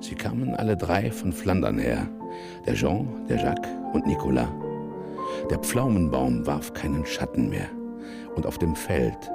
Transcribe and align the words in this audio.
Sie 0.00 0.14
kamen 0.14 0.54
alle 0.54 0.76
drei 0.76 1.10
von 1.10 1.32
Flandern 1.32 1.78
her. 1.78 2.08
Der 2.66 2.74
Jean, 2.74 3.06
der 3.28 3.36
Jacques 3.36 3.70
und 3.92 4.06
Nicolas. 4.06 4.48
Der 5.50 5.58
Pflaumenbaum 5.58 6.46
warf 6.46 6.72
keinen 6.72 7.04
Schatten 7.04 7.50
mehr. 7.50 7.68
Und 8.34 8.46
auf 8.46 8.58
dem 8.58 8.74
Feld 8.74 9.30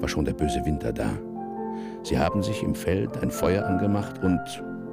war 0.00 0.08
schon 0.08 0.24
der 0.24 0.32
böse 0.32 0.64
Winter 0.64 0.92
da. 0.92 1.10
Sie 2.02 2.18
haben 2.18 2.42
sich 2.42 2.62
im 2.62 2.74
Feld 2.74 3.22
ein 3.22 3.30
Feuer 3.30 3.66
angemacht 3.66 4.22
und, 4.24 4.40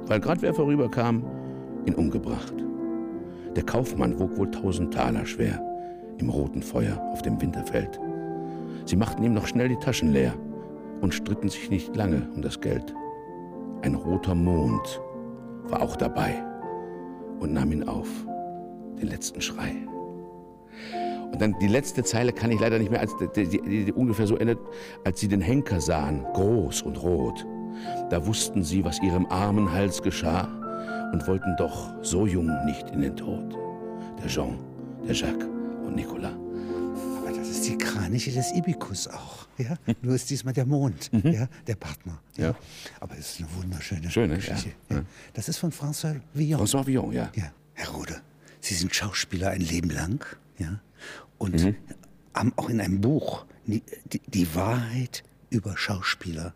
weil 0.06 0.20
gerade 0.20 0.42
wer 0.42 0.54
vorüberkam, 0.54 1.24
ihn 1.86 1.94
umgebracht. 1.94 2.54
Der 3.56 3.64
Kaufmann 3.64 4.18
wog 4.20 4.36
wohl 4.36 4.50
tausend 4.50 4.94
Taler 4.94 5.24
schwer 5.26 5.60
im 6.18 6.28
roten 6.28 6.62
Feuer 6.62 7.00
auf 7.12 7.22
dem 7.22 7.40
Winterfeld. 7.40 7.98
Sie 8.84 8.96
machten 8.96 9.24
ihm 9.24 9.32
noch 9.32 9.46
schnell 9.46 9.68
die 9.68 9.78
Taschen 9.78 10.12
leer 10.12 10.34
und 11.00 11.14
stritten 11.14 11.48
sich 11.48 11.70
nicht 11.70 11.96
lange 11.96 12.28
um 12.34 12.42
das 12.42 12.60
Geld. 12.60 12.94
Ein 13.82 13.94
roter 13.94 14.34
Mond 14.34 15.00
war 15.64 15.82
auch 15.82 15.96
dabei 15.96 16.42
und 17.38 17.52
nahm 17.52 17.72
ihn 17.72 17.84
auf, 17.88 18.08
den 19.00 19.08
letzten 19.08 19.40
Schrei. 19.40 19.74
Und 21.32 21.40
dann 21.40 21.56
die 21.60 21.68
letzte 21.68 22.04
Zeile 22.04 22.32
kann 22.32 22.50
ich 22.50 22.60
leider 22.60 22.78
nicht 22.78 22.90
mehr, 22.90 23.00
als 23.00 23.14
die, 23.34 23.46
die, 23.46 23.84
die 23.84 23.92
ungefähr 23.92 24.26
so 24.26 24.36
endet, 24.36 24.58
als 25.04 25.20
sie 25.20 25.28
den 25.28 25.40
Henker 25.40 25.80
sahen, 25.80 26.24
groß 26.34 26.82
und 26.82 27.02
rot. 27.02 27.46
Da 28.10 28.26
wussten 28.26 28.62
sie, 28.64 28.84
was 28.84 29.00
ihrem 29.00 29.26
armen 29.26 29.72
Hals 29.72 30.02
geschah 30.02 30.48
und 31.12 31.26
wollten 31.26 31.56
doch 31.56 31.92
so 32.02 32.26
jung 32.26 32.50
nicht 32.66 32.90
in 32.90 33.00
den 33.00 33.16
Tod. 33.16 33.56
Der 34.22 34.28
Jean, 34.28 34.58
der 35.06 35.14
Jacques 35.14 35.48
und 35.86 35.96
Nicolas. 35.96 36.32
Ist 37.60 37.68
die 37.68 37.76
Kraniche 37.76 38.32
des 38.32 38.52
Ibikus 38.52 39.06
auch. 39.06 39.46
Ja? 39.58 39.76
Nur 40.00 40.14
ist 40.14 40.30
diesmal 40.30 40.54
der 40.54 40.64
Mond, 40.64 41.10
ja? 41.12 41.46
der 41.66 41.74
Partner. 41.76 42.18
Ja. 42.38 42.46
Ja. 42.48 42.54
Aber 43.00 43.18
es 43.18 43.32
ist 43.32 43.40
eine 43.40 43.48
wunderschöne 43.62 44.10
Schöne, 44.10 44.36
Geschichte. 44.36 44.70
ja. 44.88 44.96
Ja. 44.96 45.02
Das 45.34 45.48
ist 45.50 45.58
von 45.58 45.70
François 45.70 46.18
Villon. 46.32 46.58
François 46.66 46.86
Villon, 46.86 47.12
ja. 47.12 47.30
Ja, 47.34 47.52
Herr 47.74 47.90
Rode, 47.90 48.22
Sie 48.60 48.72
sind 48.74 48.94
Schauspieler 48.94 49.50
ein 49.50 49.60
Leben 49.60 49.90
lang, 49.90 50.24
ja, 50.58 50.80
und 51.36 51.62
Mhm. 51.62 51.76
haben 52.34 52.52
auch 52.56 52.70
in 52.70 52.80
einem 52.80 53.02
Buch 53.02 53.44
die, 53.66 53.82
die, 54.10 54.20
die 54.26 54.54
Wahrheit 54.54 55.22
über 55.50 55.76
Schauspieler, 55.76 56.54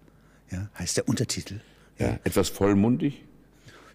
ja, 0.51 0.71
heißt 0.79 0.97
der 0.97 1.07
Untertitel. 1.09 1.61
ja. 1.99 2.19
Etwas 2.25 2.49
vollmundig. 2.49 3.23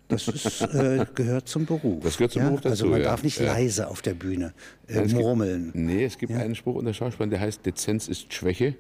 Das 0.10 0.28
ist, 0.28 0.62
äh, 0.62 1.06
gehört 1.16 1.48
zum 1.48 1.66
Beruf. 1.66 2.04
Das 2.04 2.18
gehört 2.18 2.34
zum 2.34 2.42
ja? 2.42 2.48
Beruf 2.50 2.62
dazu, 2.62 2.72
Also 2.72 2.86
man 2.88 3.00
ja. 3.02 3.06
darf 3.10 3.24
nicht 3.24 3.40
leise 3.40 3.88
auf 3.88 4.02
der 4.02 4.16
Bühne 4.16 4.54
äh, 4.88 5.02
gibt- 5.04 5.14
murmeln. 5.14 5.72
Nee, 5.74 6.04
es 6.04 6.18
gibt 6.18 6.34
einen 6.34 6.56
Spruch 6.56 6.76
unter 6.76 6.94
Schauspielern, 6.94 7.30
der 7.30 7.40
heißt, 7.40 7.66
Dezenz 7.66 8.08
ist 8.08 8.34
Schwäche, 8.34 8.76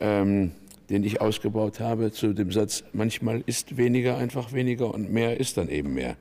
ähm, 0.00 0.52
den 0.88 1.04
ich 1.04 1.20
ausgebaut 1.20 1.80
habe 1.80 2.10
zu 2.12 2.32
dem 2.32 2.50
Satz, 2.52 2.84
manchmal 2.92 3.42
ist 3.46 3.76
weniger 3.76 4.16
einfach 4.16 4.52
weniger 4.52 4.92
und 4.94 5.12
mehr 5.12 5.38
ist 5.38 5.56
dann 5.56 5.68
eben 5.68 5.94
mehr. 5.94 6.16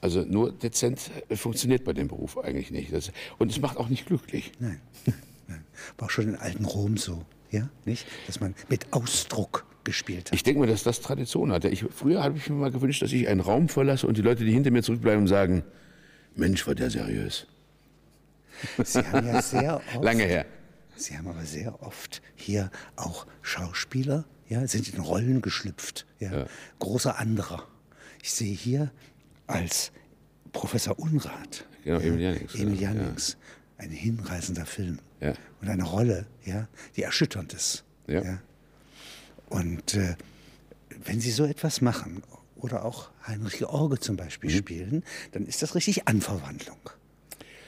Also 0.00 0.20
nur 0.22 0.52
dezent 0.52 1.10
äh, 1.28 1.36
funktioniert 1.36 1.84
bei 1.84 1.92
dem 1.94 2.08
Beruf 2.08 2.36
eigentlich 2.38 2.70
nicht. 2.70 2.92
Das, 2.92 3.10
und 3.38 3.50
es 3.50 3.60
macht 3.60 3.76
auch 3.78 3.88
nicht 3.88 4.06
glücklich. 4.06 4.52
Nein, 4.58 4.80
nein, 5.06 5.16
nein. 5.48 5.64
War 5.98 6.06
auch 6.06 6.10
schon 6.10 6.28
in 6.28 6.36
alten 6.36 6.64
Rom 6.64 6.96
so, 6.96 7.22
ja, 7.54 7.68
nicht? 7.84 8.06
Dass 8.26 8.40
man 8.40 8.54
mit 8.68 8.86
Ausdruck 8.92 9.64
gespielt 9.84 10.26
hat. 10.30 10.34
Ich 10.34 10.42
denke 10.42 10.60
mal, 10.60 10.66
dass 10.66 10.82
das 10.82 11.00
Tradition 11.00 11.52
hat. 11.52 11.64
Ich, 11.66 11.84
früher 11.90 12.22
habe 12.22 12.36
ich 12.38 12.48
mir 12.48 12.56
mal 12.56 12.70
gewünscht, 12.70 13.02
dass 13.02 13.12
ich 13.12 13.28
einen 13.28 13.40
Raum 13.40 13.68
verlasse 13.68 14.06
und 14.06 14.16
die 14.16 14.22
Leute, 14.22 14.44
die 14.44 14.52
hinter 14.52 14.70
mir 14.70 14.82
zurückbleiben, 14.82 15.26
sagen, 15.28 15.62
Mensch, 16.36 16.66
war 16.66 16.74
der 16.74 16.90
seriös. 16.90 17.46
Sie 18.82 18.98
haben 19.00 19.26
ja 19.26 19.42
sehr 19.42 19.76
oft, 19.94 20.02
Lange 20.04 20.24
her. 20.24 20.46
Sie 20.96 21.16
haben 21.18 21.28
aber 21.28 21.44
sehr 21.44 21.82
oft 21.82 22.22
hier 22.34 22.70
auch 22.96 23.26
Schauspieler, 23.42 24.24
ja, 24.48 24.66
sind 24.66 24.92
in 24.94 25.00
Rollen 25.00 25.42
geschlüpft, 25.42 26.06
ja, 26.20 26.32
Ja. 26.32 26.46
großer 26.78 27.18
anderer. 27.18 27.66
Ich 28.22 28.32
sehe 28.32 28.54
hier 28.54 28.90
als 29.46 29.92
Professor 30.52 30.98
Unrat, 30.98 31.66
Genau, 31.84 31.98
Emil 31.98 32.20
Jannings, 32.20 32.54
Emil 32.54 32.80
ja, 32.80 32.92
Jannings, 32.92 33.36
ein 33.78 33.90
hinreißender 33.90 34.66
Film 34.66 34.98
Ja. 35.20 35.34
und 35.60 35.68
eine 35.68 35.84
Rolle, 35.84 36.26
ja, 36.44 36.68
die 36.96 37.02
erschütternd 37.02 37.52
ist. 37.52 37.84
Ja. 38.06 38.38
Und 39.48 39.94
äh, 39.94 40.16
wenn 41.04 41.20
Sie 41.20 41.30
so 41.30 41.44
etwas 41.44 41.80
machen 41.80 42.22
oder 42.56 42.84
auch 42.84 43.10
Heinrich 43.26 43.58
George 43.58 44.00
zum 44.00 44.16
Beispiel 44.16 44.50
Mhm. 44.50 44.56
spielen, 44.56 45.04
dann 45.32 45.46
ist 45.46 45.62
das 45.62 45.74
richtig 45.74 46.08
Anverwandlung. 46.08 46.78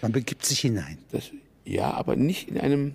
Man 0.03 0.13
begibt 0.13 0.45
sich 0.45 0.61
hinein. 0.61 0.99
Das, 1.13 1.31
ja, 1.65 1.91
aber 1.93 2.17
nicht 2.17 2.49
in 2.49 2.59
einem, 2.59 2.95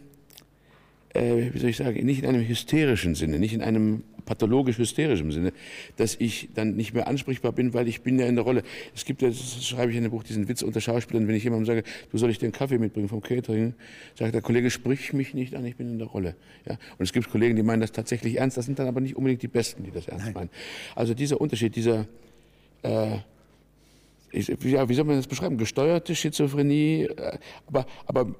äh, 1.13 1.53
wie 1.53 1.59
soll 1.59 1.69
ich 1.69 1.77
sagen, 1.77 2.05
nicht 2.05 2.19
in 2.23 2.25
einem 2.29 2.47
hysterischen 2.47 3.15
Sinne, 3.15 3.39
nicht 3.39 3.53
in 3.53 3.61
einem 3.61 4.03
pathologisch-hysterischen 4.31 5.31
Sinne, 5.31 5.51
dass 5.97 6.15
ich 6.15 6.49
dann 6.55 6.75
nicht 6.77 6.93
mehr 6.93 7.07
ansprechbar 7.07 7.51
bin, 7.51 7.73
weil 7.73 7.89
ich 7.89 8.01
bin 8.01 8.17
ja 8.17 8.27
in 8.27 8.35
der 8.35 8.45
Rolle. 8.45 8.63
Es 8.95 9.03
gibt 9.03 9.21
ja, 9.21 9.27
das 9.27 9.67
schreibe 9.67 9.91
ich 9.91 9.97
in 9.97 10.03
dem 10.03 10.11
Buch, 10.11 10.23
diesen 10.23 10.47
Witz 10.47 10.61
unter 10.61 10.79
Schauspielern, 10.79 11.27
wenn 11.27 11.35
ich 11.35 11.43
jemandem 11.43 11.65
sage, 11.65 11.83
du 12.11 12.17
soll 12.17 12.29
ich 12.29 12.39
dir 12.39 12.45
einen 12.45 12.53
Kaffee 12.53 12.77
mitbringen 12.77 13.09
vom 13.09 13.21
Catering, 13.21 13.73
sagt 14.17 14.33
der 14.33 14.41
Kollege, 14.41 14.71
sprich 14.71 15.11
mich 15.11 15.33
nicht 15.33 15.53
an, 15.53 15.65
ich 15.65 15.75
bin 15.75 15.91
in 15.91 15.99
der 15.99 16.07
Rolle. 16.07 16.35
Ja? 16.65 16.77
Und 16.97 17.03
es 17.03 17.11
gibt 17.11 17.29
Kollegen, 17.29 17.57
die 17.57 17.63
meinen 17.63 17.81
das 17.81 17.91
tatsächlich 17.91 18.37
ernst, 18.37 18.55
das 18.55 18.65
sind 18.65 18.79
dann 18.79 18.87
aber 18.87 19.01
nicht 19.01 19.17
unbedingt 19.17 19.41
die 19.41 19.49
Besten, 19.49 19.83
die 19.83 19.91
das 19.91 20.07
ernst 20.07 20.33
meinen. 20.33 20.49
Also 20.95 21.13
dieser 21.13 21.41
Unterschied, 21.41 21.75
dieser, 21.75 22.07
äh, 22.83 23.17
ich, 24.31 24.47
ja, 24.47 24.87
wie 24.87 24.93
soll 24.93 25.03
man 25.03 25.17
das 25.17 25.27
beschreiben? 25.27 25.57
Gesteuerte 25.57 26.15
Schizophrenie. 26.15 27.03
äh, 27.03 27.37
Aber, 27.67 27.85
aber 28.05 28.33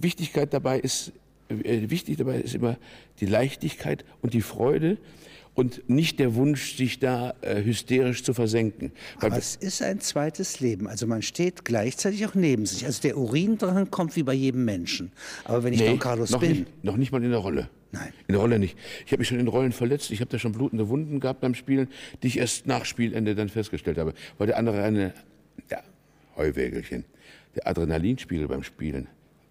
Wichtigkeit 0.00 0.54
dabei 0.54 0.80
ist, 0.80 1.12
wichtig 1.48 2.16
dabei 2.16 2.40
ist 2.40 2.54
immer 2.54 2.76
die 3.20 3.26
Leichtigkeit 3.26 4.04
und 4.22 4.34
die 4.34 4.42
Freude 4.42 4.98
und 5.58 5.90
nicht 5.90 6.20
der 6.20 6.36
Wunsch, 6.36 6.76
sich 6.76 7.00
da 7.00 7.34
äh, 7.40 7.64
hysterisch 7.64 8.22
zu 8.22 8.32
versenken. 8.32 8.92
Weil 9.18 9.30
Aber 9.30 9.38
es 9.38 9.56
ist 9.56 9.82
ein 9.82 9.98
zweites 9.98 10.60
Leben. 10.60 10.86
Also 10.86 11.08
man 11.08 11.20
steht 11.20 11.64
gleichzeitig 11.64 12.24
auch 12.26 12.36
neben 12.36 12.64
sich. 12.64 12.86
Also 12.86 13.02
der 13.02 13.18
Urindrang 13.18 13.90
kommt 13.90 14.14
wie 14.14 14.22
bei 14.22 14.34
jedem 14.34 14.64
Menschen. 14.64 15.10
Aber 15.44 15.64
wenn 15.64 15.72
ich 15.72 15.84
Don 15.84 15.98
Carlos 15.98 16.30
noch 16.30 16.38
bin, 16.38 16.50
Nicht, 16.50 16.84
noch 16.84 16.96
nicht 16.96 17.10
mal 17.10 17.24
in 17.24 17.30
der 17.30 17.40
Rolle. 17.40 17.68
Nein. 17.90 18.12
In 18.28 18.34
der 18.34 18.40
Rolle 18.40 18.60
nicht. 18.60 18.78
Ich 19.04 19.10
habe 19.10 19.18
mich 19.18 19.26
schon 19.26 19.40
in 19.40 19.48
Rollen 19.48 19.72
verletzt. 19.72 20.12
Ich 20.12 20.20
habe 20.20 20.30
da 20.30 20.38
schon 20.38 20.52
blutende 20.52 20.88
Wunden 20.88 21.18
gehabt 21.18 21.40
beim 21.40 21.54
Spielen, 21.54 21.88
die 22.22 22.28
ich 22.28 22.38
erst 22.38 22.68
nach 22.68 22.84
Spielende 22.84 23.34
dann 23.34 23.48
festgestellt 23.48 23.98
habe. 23.98 24.14
Weil 24.36 24.46
der 24.46 24.58
andere 24.58 24.84
eine, 24.84 25.12
ja, 25.70 25.82
Heuwägelchen, 26.36 27.04
der 27.56 27.66
Adrenalinspiegel 27.66 28.46
beim 28.46 28.62
Spielen, 28.62 29.08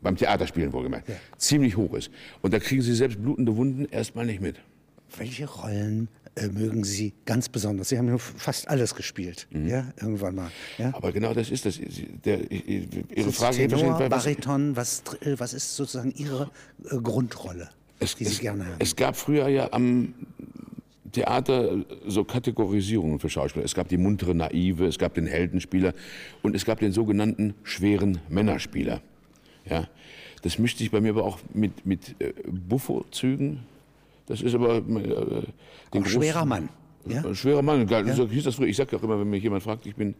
beim 0.07 0.15
Theaterspielen 0.15 0.71
wohlgemerkt, 0.71 1.09
ziemlich 1.37 1.75
hoch 1.75 1.93
ist. 1.93 2.09
Und 2.41 2.53
da 2.53 2.59
kriegen 2.59 2.81
Sie 2.81 2.95
selbst 2.95 3.21
blutende 3.21 3.55
Wunden 3.57 3.85
erstmal 3.91 4.25
nicht 4.25 4.41
mit. 4.41 4.55
welche 5.17 5.45
Rollen 5.49 6.07
äh, 6.35 6.47
mögen 6.47 6.83
Sie 6.83 7.13
ganz 7.25 7.49
besonders? 7.49 7.89
Sie 7.89 7.97
haben 7.97 8.07
ja 8.07 8.17
fast 8.17 8.67
alles 8.69 8.93
gespielt, 8.95 9.47
Mhm. 9.51 9.67
ja, 9.67 9.85
irgendwann 9.99 10.35
mal. 10.35 10.51
Ja? 10.77 10.91
Aber 10.93 11.11
genau 11.11 11.33
das 11.33 11.49
ist 11.49 11.65
das. 11.65 11.79
Der, 12.25 12.49
Ihre 12.51 12.85
Ist 13.13 13.35
Frage 13.37 13.67
Tenor, 13.67 13.99
was- 14.09 14.23
Bariton, 14.23 14.75
was, 14.75 15.03
äh, 15.21 15.35
was 15.37 15.53
ist 15.53 15.75
sozusagen 15.75 16.11
Ihre 16.15 16.49
äh, 16.91 16.95
Grundrolle, 16.97 17.69
Es, 17.99 18.15
die 18.15 18.25
Sie 18.25 18.33
es, 18.33 18.39
gerne 18.39 18.65
haben? 18.65 18.75
es 18.79 18.95
gab 18.95 19.15
früher 19.17 19.47
ja 19.49 19.73
am 19.73 20.13
Theater 21.11 21.83
so 22.05 22.23
Kategorisierungen 22.23 23.19
für 23.19 23.29
Schauspieler. 23.29 23.65
Es 23.65 23.73
gab 23.73 23.87
die 23.87 23.97
muntere 23.97 24.35
Naive, 24.35 24.85
es 24.85 24.99
gab 24.99 25.13
den 25.15 25.25
Heldenspieler 25.25 25.93
und 26.43 26.55
es 26.55 26.63
gab 26.65 26.79
den 26.79 26.91
sogenannten 26.91 27.55
schweren 27.63 28.19
Männerspieler. 28.29 29.01
Ja, 29.69 29.87
das 30.43 30.59
mischt 30.59 30.77
sich 30.77 30.91
bei 30.91 31.01
mir 31.01 31.09
aber 31.09 31.23
auch 31.25 31.39
mit, 31.53 31.85
mit 31.85 32.15
äh, 32.19 32.33
Buffo-Zügen. 32.47 33.59
Das 34.27 34.41
ist 34.41 34.55
aber 34.55 34.77
äh, 34.77 34.81
großen- 35.91 36.05
schwerer 36.05 36.45
Mann. 36.45 36.69
Ja? 37.05 37.23
Ein 37.23 37.35
Schwerer 37.35 37.61
Mann, 37.61 37.87
ja. 37.87 38.13
so 38.13 38.27
hieß 38.27 38.43
das 38.43 38.55
früher. 38.55 38.67
Ich 38.67 38.75
sage 38.77 38.95
auch 38.97 39.03
immer, 39.03 39.19
wenn 39.19 39.29
mich 39.29 39.43
jemand 39.43 39.63
fragt, 39.63 39.85
ich 39.85 39.95
bin, 39.95 40.15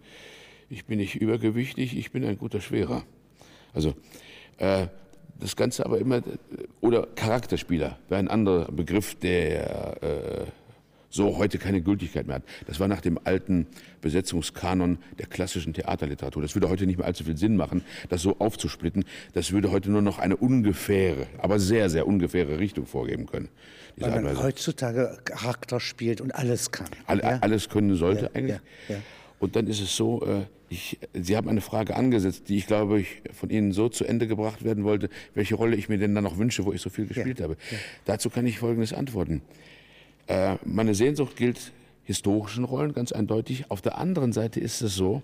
ich 0.69 0.85
bin 0.85 0.99
nicht 0.99 1.15
übergewichtig, 1.15 1.97
ich 1.97 2.11
bin 2.11 2.23
ein 2.25 2.37
guter 2.37 2.61
Schwerer. 2.61 3.03
Also 3.73 3.93
äh, 4.57 4.87
das 5.39 5.55
Ganze 5.55 5.85
aber 5.85 5.99
immer, 5.99 6.21
oder 6.81 7.05
Charakterspieler, 7.15 7.97
wäre 8.09 8.19
ein 8.19 8.27
anderer 8.29 8.71
Begriff, 8.71 9.15
der 9.15 10.01
äh, 10.01 10.45
so 11.09 11.37
heute 11.37 11.57
keine 11.57 11.81
Gültigkeit 11.81 12.27
mehr 12.27 12.37
hat. 12.37 12.43
Das 12.65 12.79
war 12.79 12.87
nach 12.87 13.01
dem 13.01 13.19
alten 13.23 13.67
Besetzungskanon 14.01 14.97
der 15.19 15.27
klassischen 15.27 15.73
Theaterliteratur. 15.73 16.41
Das 16.41 16.55
würde 16.55 16.69
heute 16.69 16.85
nicht 16.85 16.97
mehr 16.97 17.07
allzu 17.07 17.23
viel 17.23 17.37
Sinn 17.37 17.55
machen, 17.55 17.83
das 18.09 18.21
so 18.21 18.37
aufzusplitten. 18.39 19.05
Das 19.33 19.51
würde 19.51 19.71
heute 19.71 19.89
nur 19.89 20.01
noch 20.01 20.19
eine 20.19 20.35
ungefähre, 20.35 21.27
aber 21.37 21.59
sehr, 21.59 21.89
sehr 21.89 22.07
ungefähre 22.07 22.59
Richtung 22.59 22.85
vorgeben 22.85 23.25
können. 23.25 23.49
Weil 23.97 24.21
man 24.21 24.41
heutzutage 24.41 25.17
Charakter 25.25 25.79
spielt 25.79 26.21
und 26.21 26.35
alles 26.35 26.71
kann. 26.71 26.87
All, 27.07 27.19
ja? 27.19 27.39
Alles 27.41 27.69
können 27.69 27.95
sollte 27.95 28.25
Ja, 28.25 28.29
eigentlich. 28.33 28.59
ja, 28.89 28.95
ja. 28.95 29.01
Und 29.39 29.55
dann 29.55 29.67
ist 29.67 29.81
es 29.81 29.95
so, 29.95 30.25
äh, 30.25 30.45
ich, 30.69 30.99
Sie 31.13 31.37
haben 31.37 31.47
eine 31.47 31.61
Frage 31.61 31.95
angesetzt, 31.95 32.49
die 32.49 32.57
ich 32.57 32.67
glaube 32.67 32.99
ich 32.99 33.21
von 33.31 33.49
Ihnen 33.49 33.71
so 33.71 33.89
zu 33.89 34.03
Ende 34.05 34.27
gebracht 34.27 34.63
werden 34.63 34.83
wollte, 34.83 35.09
welche 35.33 35.55
Rolle 35.55 35.75
ich 35.75 35.89
mir 35.89 35.97
denn 35.97 36.13
dann 36.13 36.23
noch 36.23 36.37
wünsche, 36.37 36.65
wo 36.65 36.73
ich 36.73 36.81
so 36.81 36.89
viel 36.89 37.07
gespielt 37.07 37.41
habe. 37.41 37.57
Dazu 38.05 38.29
kann 38.29 38.45
ich 38.45 38.59
Folgendes 38.59 38.93
antworten. 38.93 39.41
Äh, 40.27 40.55
meine 40.63 40.93
Sehnsucht 40.93 41.35
gilt 41.35 41.71
historischen 42.03 42.63
Rollen 42.63 42.93
ganz 42.93 43.11
eindeutig. 43.11 43.69
Auf 43.69 43.81
der 43.81 43.97
anderen 43.97 44.31
Seite 44.33 44.59
ist 44.59 44.81
es 44.81 44.95
so, 44.95 45.23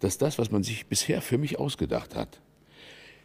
dass 0.00 0.18
das, 0.18 0.38
was 0.38 0.50
man 0.50 0.62
sich 0.62 0.86
bisher 0.86 1.22
für 1.22 1.38
mich 1.38 1.58
ausgedacht 1.58 2.14
hat, 2.14 2.40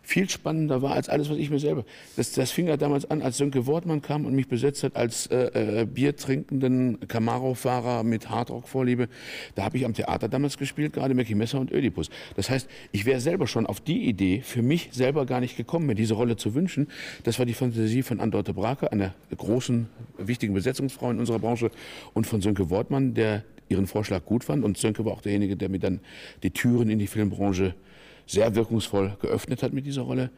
viel 0.02 0.30
spannender 0.30 0.82
war 0.82 0.94
als 0.94 1.10
alles, 1.10 1.30
was 1.30 1.38
ich 1.38 1.50
mir 1.50 1.60
selber. 1.60 1.86
Das, 2.16 2.32
das 2.32 2.52
fing 2.52 2.68
ja 2.68 2.78
damals 2.78 3.10
an, 3.10 3.22
als 3.22 3.38
Sönke 3.38 3.68
Wortmann 3.68 4.02
kam 4.02 4.26
und 4.26 4.34
mich 4.34 4.48
besetzt 4.48 4.84
hat 4.84 4.96
als 4.96 5.28
äh, 5.28 5.82
äh, 5.82 5.86
biertrinkenden 5.86 7.00
Camaro-Fahrer 7.08 8.04
mit 8.04 8.30
Hardrock-Vorliebe. 8.30 9.08
Da 9.56 9.64
habe 9.64 9.78
ich 9.78 9.86
am 9.86 9.94
Theater 9.94 10.28
damals 10.28 10.58
gespielt, 10.58 10.94
gerade 10.94 11.14
Mickey 11.14 11.36
Messer 11.36 11.60
und 11.60 11.72
Ödipus. 11.72 12.10
Das 12.36 12.50
heißt, 12.50 12.68
ich 12.92 13.06
wäre 13.06 13.20
selber 13.20 13.48
schon 13.48 13.66
auf 13.66 13.80
die 13.80 14.06
Idee 14.06 14.42
für 14.42 14.62
mich 14.62 14.90
selber 14.92 15.26
gar 15.26 15.40
nicht 15.40 15.56
gekommen, 15.56 15.86
mir 15.86 15.96
diese 15.96 16.16
Rolle 16.16 16.36
zu 16.36 16.56
wünschen. 16.56 16.88
Das 17.24 17.40
war 17.40 17.46
die 17.46 17.54
Fantasie 17.54 18.04
von 18.04 18.20
Andorte 18.20 18.54
Brake, 18.54 18.92
einer 18.92 19.14
großen, 19.36 19.88
wichtigen 20.18 20.54
Besetzungsfrau 20.54 21.12
in 21.12 21.20
unserer 21.20 21.40
Branche, 21.40 21.72
und 22.14 22.28
von 22.28 22.42
Sönke 22.42 22.70
Wortmann, 22.70 23.14
der 23.14 23.44
ihren 23.70 23.88
Vorschlag 23.88 24.26
gut 24.26 24.44
fand. 24.44 24.64
Und 24.64 24.78
Sönke 24.78 25.06
war 25.06 25.14
auch 25.14 25.22
derjenige, 25.22 25.56
der 25.56 25.70
mir 25.70 25.80
dann 25.80 26.02
die 26.44 26.52
Türen 26.52 26.90
in 26.90 27.00
die 27.00 27.08
Filmbranche 27.08 27.76
sehr 28.32 28.56
wirkungsvoll 28.56 29.18
geöffnet 29.22 29.62
hat 29.62 29.74
mit 29.74 29.86
dieser 29.86 30.04
Rolle. 30.04 30.32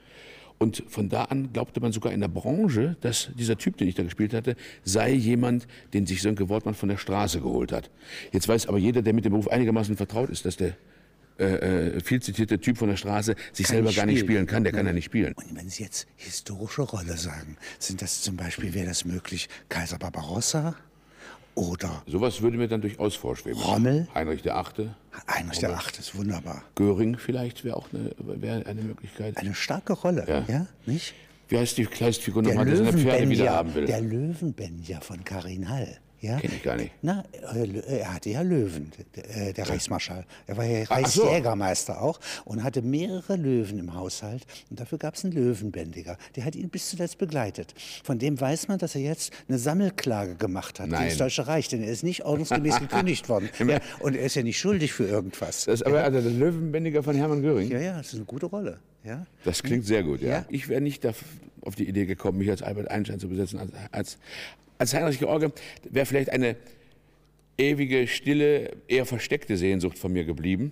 Und 0.57 0.83
von 0.87 1.09
da 1.09 1.25
an 1.25 1.51
glaubte 1.51 1.79
man 1.79 1.91
sogar 1.91 2.13
in 2.13 2.21
der 2.21 2.27
Branche, 2.27 2.95
dass 3.01 3.29
dieser 3.37 3.57
Typ, 3.57 3.77
den 3.77 3.87
ich 3.87 3.95
da 3.95 4.03
gespielt 4.03 4.33
hatte, 4.33 4.55
sei 4.83 5.11
jemand, 5.11 5.67
den 5.93 6.05
sich 6.05 6.21
Sönke 6.21 6.49
Wortmann 6.49 6.73
von 6.73 6.89
der 6.89 6.97
Straße 6.97 7.41
geholt 7.41 7.71
hat. 7.71 7.89
Jetzt 8.31 8.47
weiß 8.47 8.67
aber 8.67 8.77
jeder, 8.77 9.01
der 9.01 9.13
mit 9.13 9.25
dem 9.25 9.31
Beruf 9.31 9.47
einigermaßen 9.47 9.97
vertraut 9.97 10.29
ist, 10.29 10.45
dass 10.45 10.55
der 10.55 10.77
äh, 11.39 11.97
äh 11.97 11.99
viel 11.99 12.21
zitierte 12.21 12.59
Typ 12.59 12.77
von 12.77 12.89
der 12.89 12.97
Straße 12.97 13.35
sich 13.51 13.65
kann 13.65 13.75
selber 13.75 13.91
gar 13.91 14.05
nicht 14.05 14.19
spielen 14.19 14.45
kann, 14.45 14.63
der 14.63 14.73
kann 14.73 14.85
ja 14.85 14.93
nicht 14.93 15.05
spielen. 15.05 15.33
Und 15.33 15.55
wenn 15.55 15.69
Sie 15.69 15.83
jetzt 15.83 16.07
historische 16.15 16.83
Rolle 16.83 17.17
sagen, 17.17 17.57
sind 17.79 18.01
das 18.01 18.21
zum 18.21 18.37
Beispiel, 18.37 18.73
wäre 18.73 18.87
das 18.87 19.05
möglich, 19.05 19.49
Kaiser 19.69 19.97
Barbarossa? 19.97 20.75
Oder 21.55 22.01
Sowas 22.07 22.41
würde 22.41 22.57
mir 22.57 22.67
dann 22.67 22.81
durchaus 22.81 23.15
vorschweben. 23.15 23.61
Rommel? 23.61 24.07
Heinrich 24.15 24.41
der 24.41 24.57
Achte. 24.57 24.95
Heinrich 25.27 25.59
der 25.59 25.73
Achte 25.73 25.99
ist 25.99 26.15
wunderbar. 26.15 26.63
Göring 26.75 27.17
vielleicht 27.17 27.63
wäre 27.63 27.77
auch 27.77 27.87
eine, 27.93 28.11
wär 28.17 28.65
eine 28.65 28.81
Möglichkeit. 28.81 29.37
Eine 29.37 29.53
starke 29.53 29.93
Rolle, 29.93 30.25
ja, 30.27 30.45
ja 30.47 30.67
nicht? 30.85 31.13
Wie 31.49 31.57
heißt 31.57 31.77
die 31.77 31.85
Kleinstfigur 31.85 32.41
nochmal, 32.41 32.65
der 32.65 32.77
seine 32.77 32.93
Pferde 32.93 33.29
wieder 33.29 33.51
haben 33.51 33.75
will? 33.75 33.85
Der 33.85 34.01
Löwenbenja 34.01 35.01
von 35.01 35.23
Karin 35.23 35.69
Hall. 35.69 35.99
Ja? 36.23 36.39
Kenne 36.39 36.53
ich 36.55 36.63
gar 36.63 36.77
nicht. 36.77 36.91
Na, 37.01 37.25
äh, 37.53 37.99
er 37.99 38.13
hatte 38.13 38.29
ja 38.29 38.41
Löwen, 38.41 38.93
der, 39.13 39.49
äh, 39.49 39.53
der 39.53 39.69
Reichsmarschall. 39.69 40.25
Er 40.47 40.55
war 40.55 40.63
ja 40.63 40.85
Reichsjägermeister 40.85 42.01
auch 42.01 42.17
und 42.45 42.63
hatte 42.63 42.81
mehrere 42.81 43.35
Löwen 43.35 43.77
im 43.77 43.93
Haushalt. 43.93 44.45
Und 44.69 44.79
dafür 44.79 44.97
gab 44.97 45.15
es 45.15 45.25
einen 45.25 45.33
Löwenbändiger. 45.33 46.17
Der 46.37 46.45
hat 46.45 46.55
ihn 46.55 46.69
bis 46.69 46.89
zuletzt 46.89 47.17
begleitet. 47.17 47.75
Von 48.05 48.19
dem 48.19 48.39
weiß 48.39 48.69
man, 48.69 48.79
dass 48.79 48.95
er 48.95 49.01
jetzt 49.01 49.33
eine 49.49 49.59
Sammelklage 49.59 50.35
gemacht 50.35 50.79
hat 50.79 50.89
gegen 50.91 51.03
das 51.03 51.17
Deutsche 51.17 51.45
Reich, 51.45 51.67
denn 51.67 51.83
er 51.83 51.91
ist 51.91 52.03
nicht 52.03 52.23
ordnungsgemäß 52.23 52.79
gekündigt 52.79 53.27
worden. 53.27 53.49
Ja, 53.59 53.81
und 53.99 54.15
er 54.15 54.23
ist 54.23 54.35
ja 54.35 54.43
nicht 54.43 54.57
schuldig 54.57 54.93
für 54.93 55.05
irgendwas. 55.05 55.65
Das 55.65 55.81
ist 55.81 55.85
aber 55.85 56.05
also 56.05 56.21
der 56.21 56.31
Löwenbändiger 56.31 57.03
von 57.03 57.17
Hermann 57.17 57.41
Göring? 57.41 57.69
Ja, 57.69 57.79
ja, 57.79 57.97
das 57.97 58.07
ist 58.07 58.15
eine 58.15 58.25
gute 58.25 58.45
Rolle. 58.45 58.79
Ja? 59.03 59.25
Das 59.43 59.61
klingt 59.61 59.85
sehr 59.85 60.03
gut, 60.03 60.21
ja. 60.21 60.29
ja. 60.29 60.45
Ich 60.47 60.69
wäre 60.69 60.79
nicht 60.79 61.05
auf 61.05 61.75
die 61.75 61.87
Idee 61.87 62.05
gekommen, 62.05 62.37
mich 62.37 62.49
als 62.49 62.61
Albert 62.61 62.89
Einstein 62.89 63.19
zu 63.19 63.27
besetzen, 63.27 63.59
als, 63.59 63.71
als 63.91 64.17
als 64.77 64.93
Heinrich 64.93 65.19
George 65.19 65.51
wäre 65.89 66.05
vielleicht 66.05 66.29
eine 66.29 66.55
ewige, 67.57 68.07
stille, 68.07 68.71
eher 68.87 69.05
versteckte 69.05 69.57
Sehnsucht 69.57 69.97
von 69.97 70.11
mir 70.11 70.23
geblieben. 70.23 70.71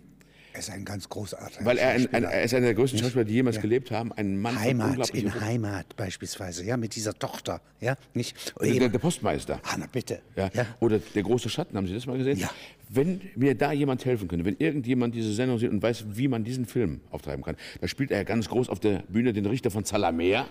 Er 0.53 0.59
ist 0.59 0.69
ein 0.69 0.83
ganz 0.83 1.07
großartiger 1.07 1.63
Weil 1.63 1.77
er, 1.77 1.91
ein, 1.91 2.13
ein, 2.13 2.23
er 2.25 2.43
ist 2.43 2.53
einer 2.53 2.65
der 2.65 2.75
größten 2.75 2.99
Schauspieler, 2.99 3.23
die 3.23 3.35
jemals 3.35 3.55
ja. 3.55 3.61
gelebt 3.61 3.89
haben. 3.89 4.11
Ein 4.11 4.37
Mann 4.37 4.59
Heimat, 4.59 5.09
in. 5.11 5.33
Heimat 5.39 5.95
beispielsweise, 5.95 6.65
ja, 6.65 6.75
mit 6.75 6.95
dieser 6.95 7.13
Tochter, 7.13 7.61
ja, 7.79 7.95
nicht? 8.13 8.53
Der, 8.61 8.89
der, 8.89 8.99
Postmeister. 8.99 9.61
Ah, 9.63 9.77
na 9.79 9.85
bitte. 9.89 10.21
Ja. 10.35 10.49
ja. 10.53 10.65
Oder 10.81 10.99
der 10.99 11.23
große 11.23 11.47
Schatten, 11.47 11.77
haben 11.77 11.87
Sie 11.87 11.93
das 11.93 12.05
mal 12.05 12.17
gesehen? 12.17 12.37
Ja. 12.37 12.49
Wenn 12.89 13.21
mir 13.35 13.55
da 13.55 13.71
jemand 13.71 14.03
helfen 14.03 14.27
könnte, 14.27 14.43
wenn 14.43 14.57
irgendjemand 14.57 15.15
diese 15.15 15.31
Sendung 15.31 15.57
sieht 15.57 15.71
und 15.71 15.81
weiß, 15.81 16.03
wie 16.09 16.27
man 16.27 16.43
diesen 16.43 16.65
Film 16.65 16.99
auftreiben 17.11 17.45
kann, 17.45 17.55
da 17.79 17.87
spielt 17.87 18.11
er 18.11 18.25
ganz 18.25 18.49
groß 18.49 18.67
auf 18.67 18.81
der 18.81 19.03
Bühne 19.07 19.31
den 19.31 19.45
Richter 19.45 19.71
von 19.71 19.85
Zalamea 19.85 20.47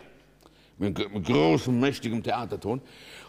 mit 0.80 0.96
großem, 1.24 1.78
mächtigem 1.78 2.22
Theaterton. 2.22 2.80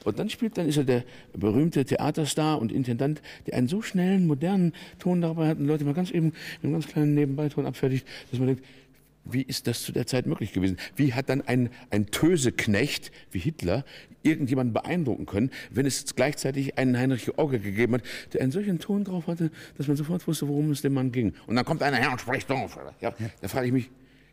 Und 0.03 0.17
dann 0.17 0.29
spielt, 0.29 0.57
dann 0.57 0.67
ist 0.67 0.77
er 0.77 0.83
der 0.85 1.03
berühmte 1.33 1.85
Theaterstar 1.85 2.59
und 2.59 2.71
Intendant, 2.71 3.21
der 3.45 3.55
einen 3.55 3.67
so 3.67 3.81
schnellen, 3.81 4.25
modernen 4.25 4.73
Ton 4.99 5.21
dabei 5.21 5.49
hat 5.49 5.59
und 5.59 5.67
Leute 5.67 5.83
mal 5.83 5.93
ganz 5.93 6.11
eben 6.11 6.27
mit 6.27 6.63
einem 6.63 6.73
ganz 6.73 6.87
kleinen 6.87 7.13
Nebenbeiton 7.13 7.65
abfertigt, 7.65 8.07
dass 8.31 8.39
man 8.39 8.47
denkt, 8.47 8.63
wie 9.23 9.43
ist 9.43 9.67
das 9.67 9.83
zu 9.83 9.91
der 9.91 10.07
Zeit 10.07 10.25
möglich 10.25 10.51
gewesen? 10.53 10.77
Wie 10.95 11.13
hat 11.13 11.29
dann 11.29 11.41
ein, 11.41 11.69
ein 11.91 12.07
Töseknecht 12.07 13.11
wie 13.31 13.37
Hitler 13.37 13.85
irgendjemanden 14.23 14.73
beeindrucken 14.73 15.25
können, 15.25 15.51
wenn 15.69 15.85
es 15.85 16.15
gleichzeitig 16.15 16.77
einen 16.77 16.97
Heinrich 16.97 17.25
George 17.25 17.59
gegeben 17.59 17.95
hat, 17.95 18.03
der 18.33 18.41
einen 18.41 18.51
solchen 18.51 18.79
Ton 18.79 19.03
drauf 19.03 19.27
hatte, 19.27 19.51
dass 19.77 19.87
man 19.87 19.97
sofort 19.97 20.25
wusste, 20.27 20.47
worum 20.47 20.71
es 20.71 20.81
dem 20.81 20.93
Mann 20.93 21.11
ging. 21.11 21.33
Und 21.47 21.55
dann 21.55 21.65
kommt 21.65 21.83
einer 21.83 21.97
her 21.97 22.11
und 22.11 22.21
spricht 22.21 22.49
drauf. 22.49 22.79
Ja, 22.99 23.13
da 23.41 23.47
frage 23.47 23.67
ich 23.67 23.73
mich, 23.73 23.89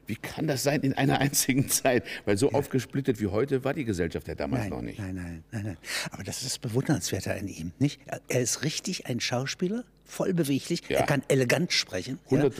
wie 0.08 0.16
kann 0.16 0.46
das 0.46 0.62
sein 0.62 0.80
in 0.80 0.94
einer 0.94 1.18
einzigen 1.20 1.68
Zeit? 1.68 2.04
Weil 2.24 2.36
so 2.36 2.50
ja. 2.50 2.54
aufgesplittet 2.54 3.20
wie 3.20 3.28
heute 3.28 3.62
war 3.64 3.74
die 3.74 3.84
Gesellschaft 3.84 4.26
ja 4.26 4.34
damals 4.34 4.62
nein, 4.64 4.70
noch 4.70 4.82
nicht. 4.82 4.98
Nein, 4.98 5.14
nein, 5.14 5.44
nein, 5.52 5.62
nein. 5.64 5.76
Aber 6.10 6.24
das 6.24 6.38
ist 6.38 6.46
das 6.46 6.58
Bewundernswerte 6.58 7.34
an 7.34 7.46
ihm, 7.46 7.72
nicht? 7.78 8.00
Er 8.28 8.40
ist 8.40 8.64
richtig 8.64 9.06
ein 9.06 9.20
Schauspieler, 9.20 9.84
voll 10.04 10.32
beweglich. 10.32 10.82
Ja. 10.88 11.00
Er 11.00 11.06
kann 11.06 11.22
elegant 11.28 11.72
sprechen. 11.72 12.18
100, 12.24 12.54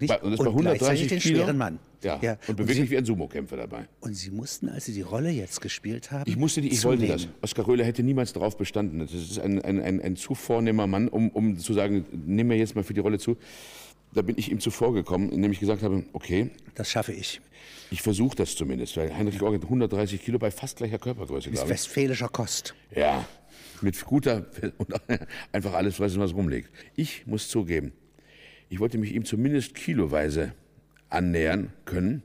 ja, 0.00 0.16
und 0.16 0.32
das 0.32 0.40
und 0.40 0.48
130 0.48 1.08
den 1.08 1.20
schweren 1.20 1.56
Mann. 1.56 1.78
Ja, 2.02 2.18
ja. 2.22 2.38
und 2.46 2.56
beweglich 2.56 2.80
und 2.80 2.86
Sie, 2.86 2.90
wie 2.90 2.98
ein 2.98 3.04
Sumo-Kämpfer 3.04 3.56
dabei. 3.56 3.88
Und 4.00 4.14
Sie 4.14 4.30
mussten, 4.30 4.68
als 4.68 4.84
Sie 4.84 4.92
die 4.92 5.02
Rolle 5.02 5.30
jetzt 5.30 5.60
gespielt 5.60 6.10
haben, 6.12 6.30
Ich 6.30 6.36
musste 6.36 6.60
die, 6.60 6.68
ich 6.68 6.84
wollte 6.84 7.06
das. 7.06 7.28
Oskar 7.42 7.66
Röhler 7.66 7.84
hätte 7.84 8.02
niemals 8.02 8.32
darauf 8.32 8.56
bestanden. 8.56 9.00
Das 9.00 9.12
ist 9.12 9.38
ein, 9.38 9.60
ein, 9.62 9.80
ein, 9.80 10.00
ein 10.00 10.16
zu 10.16 10.34
vornehmer 10.34 10.86
Mann, 10.86 11.08
um, 11.08 11.30
um 11.30 11.58
zu 11.58 11.72
sagen, 11.72 12.04
nimm 12.12 12.48
mir 12.48 12.56
jetzt 12.56 12.76
mal 12.76 12.84
für 12.84 12.94
die 12.94 13.00
Rolle 13.00 13.18
zu 13.18 13.36
da 14.12 14.22
bin 14.22 14.36
ich 14.38 14.50
ihm 14.50 14.60
zuvor 14.60 14.94
gekommen, 14.94 15.30
indem 15.30 15.52
ich 15.52 15.60
gesagt 15.60 15.82
habe, 15.82 16.04
okay. 16.12 16.50
Das 16.74 16.90
schaffe 16.90 17.12
ich. 17.12 17.40
Ich 17.90 18.02
versuche 18.02 18.36
das 18.36 18.54
zumindest, 18.54 18.96
weil 18.96 19.14
Heinrich 19.14 19.40
hat 19.40 19.64
130 19.64 20.22
Kilo 20.22 20.38
bei 20.38 20.50
fast 20.50 20.76
gleicher 20.76 20.98
Körpergröße, 20.98 21.50
glaube 21.50 21.66
ich. 21.66 21.70
westfälischer 21.70 22.28
Kost. 22.28 22.74
Ja, 22.94 23.26
mit 23.80 24.04
guter 24.04 24.46
und 24.78 24.94
einfach 25.52 25.74
alles, 25.74 26.00
was 26.00 26.18
was 26.18 26.34
rumliegt. 26.34 26.70
Ich 26.96 27.26
muss 27.26 27.48
zugeben, 27.48 27.92
ich 28.68 28.80
wollte 28.80 28.98
mich 28.98 29.14
ihm 29.14 29.24
zumindest 29.24 29.74
kiloweise 29.74 30.52
annähern 31.08 31.72
können, 31.84 32.22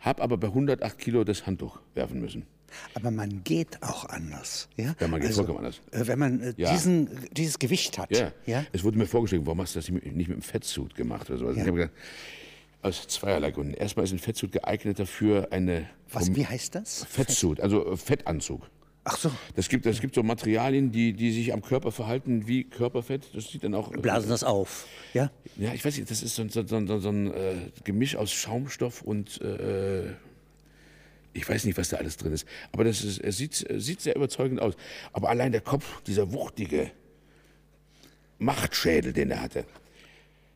habe 0.00 0.22
aber 0.22 0.36
bei 0.36 0.48
108 0.48 0.98
Kilo 0.98 1.24
das 1.24 1.46
Handtuch 1.46 1.80
werfen 1.94 2.20
müssen. 2.20 2.46
Aber 2.94 3.10
man 3.10 3.42
geht 3.44 3.82
auch 3.82 4.04
anders. 4.06 4.68
Ja, 4.76 4.94
ja 4.98 5.08
man 5.08 5.20
geht 5.20 5.28
also, 5.28 5.44
vollkommen 5.44 5.58
anders. 5.58 5.80
Äh, 5.90 6.06
wenn 6.06 6.18
man 6.18 6.40
äh, 6.40 6.54
ja. 6.56 6.72
diesen, 6.72 7.08
dieses 7.32 7.58
Gewicht 7.58 7.98
hat. 7.98 8.10
Ja. 8.10 8.32
ja. 8.46 8.64
Es 8.72 8.84
wurde 8.84 8.98
mir 8.98 9.06
vorgeschlagen, 9.06 9.46
warum 9.46 9.60
hast 9.60 9.74
du 9.74 9.78
das 9.78 9.88
nicht 9.88 10.04
mit 10.04 10.28
dem 10.28 10.42
Fettsuit 10.42 10.94
gemacht? 10.94 11.30
Oder 11.30 11.38
so. 11.38 11.46
Also 11.46 11.58
ja. 11.58 11.64
Ich 11.64 11.68
habe 11.68 11.78
gedacht, 11.78 11.94
aus 12.82 13.08
zweierlei 13.08 13.50
Gründen. 13.50 13.74
Erstmal 13.74 14.04
ist 14.04 14.12
ein 14.12 14.18
Fettsuit 14.18 14.52
geeigneter 14.52 15.06
für 15.06 15.52
eine. 15.52 15.88
Was, 16.12 16.34
wie 16.34 16.46
heißt 16.46 16.74
das? 16.74 17.04
Fettsuit, 17.04 17.60
also 17.60 17.92
äh, 17.92 17.96
Fettanzug. 17.96 18.70
Ach 19.08 19.16
so. 19.16 19.30
Das 19.54 19.68
gibt, 19.68 19.86
das 19.86 20.00
gibt 20.00 20.16
so 20.16 20.24
Materialien, 20.24 20.90
die, 20.90 21.12
die 21.12 21.30
sich 21.30 21.52
am 21.52 21.62
Körper 21.62 21.92
verhalten 21.92 22.48
wie 22.48 22.64
Körperfett. 22.64 23.28
Das 23.34 23.48
sieht 23.50 23.62
dann 23.62 23.74
auch. 23.74 23.92
Blasen 23.92 24.28
das 24.28 24.42
auf, 24.42 24.86
ja? 25.14 25.30
Ja, 25.56 25.72
ich 25.72 25.84
weiß 25.84 25.96
nicht, 25.96 26.10
das 26.10 26.24
ist 26.24 26.34
so, 26.34 26.48
so, 26.48 26.66
so, 26.66 26.98
so 26.98 27.08
ein 27.08 27.32
äh, 27.32 27.54
Gemisch 27.84 28.16
aus 28.16 28.32
Schaumstoff 28.32 29.02
und 29.02 29.40
äh, 29.40 30.08
ich 31.36 31.48
weiß 31.48 31.64
nicht, 31.64 31.76
was 31.76 31.90
da 31.90 31.98
alles 31.98 32.16
drin 32.16 32.32
ist. 32.32 32.46
Aber 32.72 32.84
das 32.84 33.04
ist, 33.04 33.20
es 33.20 33.36
sieht, 33.36 33.66
sieht 33.76 34.00
sehr 34.00 34.16
überzeugend 34.16 34.60
aus. 34.60 34.74
Aber 35.12 35.28
allein 35.28 35.52
der 35.52 35.60
Kopf, 35.60 36.02
dieser 36.02 36.32
wuchtige 36.32 36.90
Machtschädel, 38.38 39.12
den 39.12 39.30
er 39.30 39.42
hatte. 39.42 39.64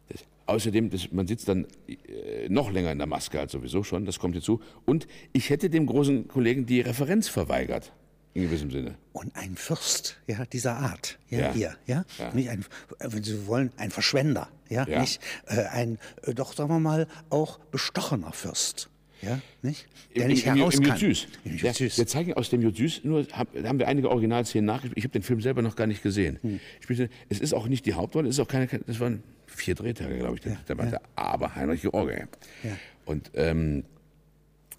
Das, 0.08 0.24
außerdem, 0.46 0.90
das, 0.90 1.12
man 1.12 1.26
sitzt 1.26 1.48
dann 1.48 1.66
äh, 1.86 2.48
noch 2.48 2.70
länger 2.70 2.92
in 2.92 2.98
der 2.98 3.06
Maske 3.06 3.38
als 3.38 3.52
sowieso 3.52 3.84
schon, 3.84 4.06
das 4.06 4.18
kommt 4.18 4.34
hinzu. 4.34 4.60
Und 4.86 5.06
ich 5.32 5.50
hätte 5.50 5.70
dem 5.70 5.86
großen 5.86 6.28
Kollegen 6.28 6.66
die 6.66 6.80
Referenz 6.80 7.28
verweigert. 7.28 7.92
In 8.32 8.42
gewissem 8.42 8.70
Sinne. 8.70 8.94
Und 9.12 9.34
ein 9.34 9.56
Fürst, 9.56 10.16
ja, 10.28 10.46
dieser 10.46 10.76
Art, 10.76 11.18
ja, 11.30 11.38
ja. 11.38 11.52
hier, 11.52 11.76
ja? 11.86 12.04
ja, 12.16 12.32
nicht 12.32 12.48
ein, 12.48 12.64
wenn 13.00 13.24
Sie 13.24 13.48
wollen, 13.48 13.72
ein 13.76 13.90
Verschwender, 13.90 14.48
ja, 14.68 14.86
ja. 14.86 15.00
nicht 15.00 15.20
äh, 15.48 15.64
ein, 15.64 15.98
äh, 16.22 16.32
doch 16.32 16.52
sagen 16.52 16.70
wir 16.70 16.78
mal, 16.78 17.08
auch 17.28 17.58
bestochener 17.58 18.32
Fürst. 18.32 18.88
Ja, 19.22 19.40
nicht? 19.62 19.86
Der 20.14 20.24
Im, 20.24 20.28
nicht 20.28 20.46
im, 20.46 20.56
heraus 20.56 20.74
im, 20.76 20.84
im 20.84 20.96
Süß. 20.96 21.28
Ja, 21.44 21.72
wir 21.78 22.06
zeigen 22.06 22.34
aus 22.34 22.50
dem 22.50 22.74
Süß 22.74 23.04
nur, 23.04 23.26
haben 23.32 23.78
wir 23.78 23.86
einige 23.86 24.10
Originalszenen 24.10 24.64
nachgespielt. 24.64 24.98
Ich 24.98 25.04
habe 25.04 25.12
den 25.12 25.22
Film 25.22 25.40
selber 25.40 25.62
noch 25.62 25.76
gar 25.76 25.86
nicht 25.86 26.02
gesehen. 26.02 26.38
Hm. 26.42 26.60
Spielte, 26.80 27.10
es 27.28 27.40
ist 27.40 27.52
auch 27.52 27.68
nicht 27.68 27.86
die 27.86 27.94
Hauptrolle, 27.94 28.28
es 28.28 28.36
ist 28.36 28.40
auch 28.40 28.48
keine, 28.48 28.66
das 28.66 29.00
waren 29.00 29.22
vier 29.46 29.74
Drehtage, 29.74 30.16
glaube 30.18 30.36
ich, 30.36 30.40
der, 30.40 30.52
ja, 30.52 30.74
der 30.74 30.90
ja. 30.90 31.00
aber 31.16 31.54
Heinrich 31.54 31.82
George. 31.82 32.28
Ja. 32.62 32.70
Und 33.04 33.30
ähm, 33.34 33.84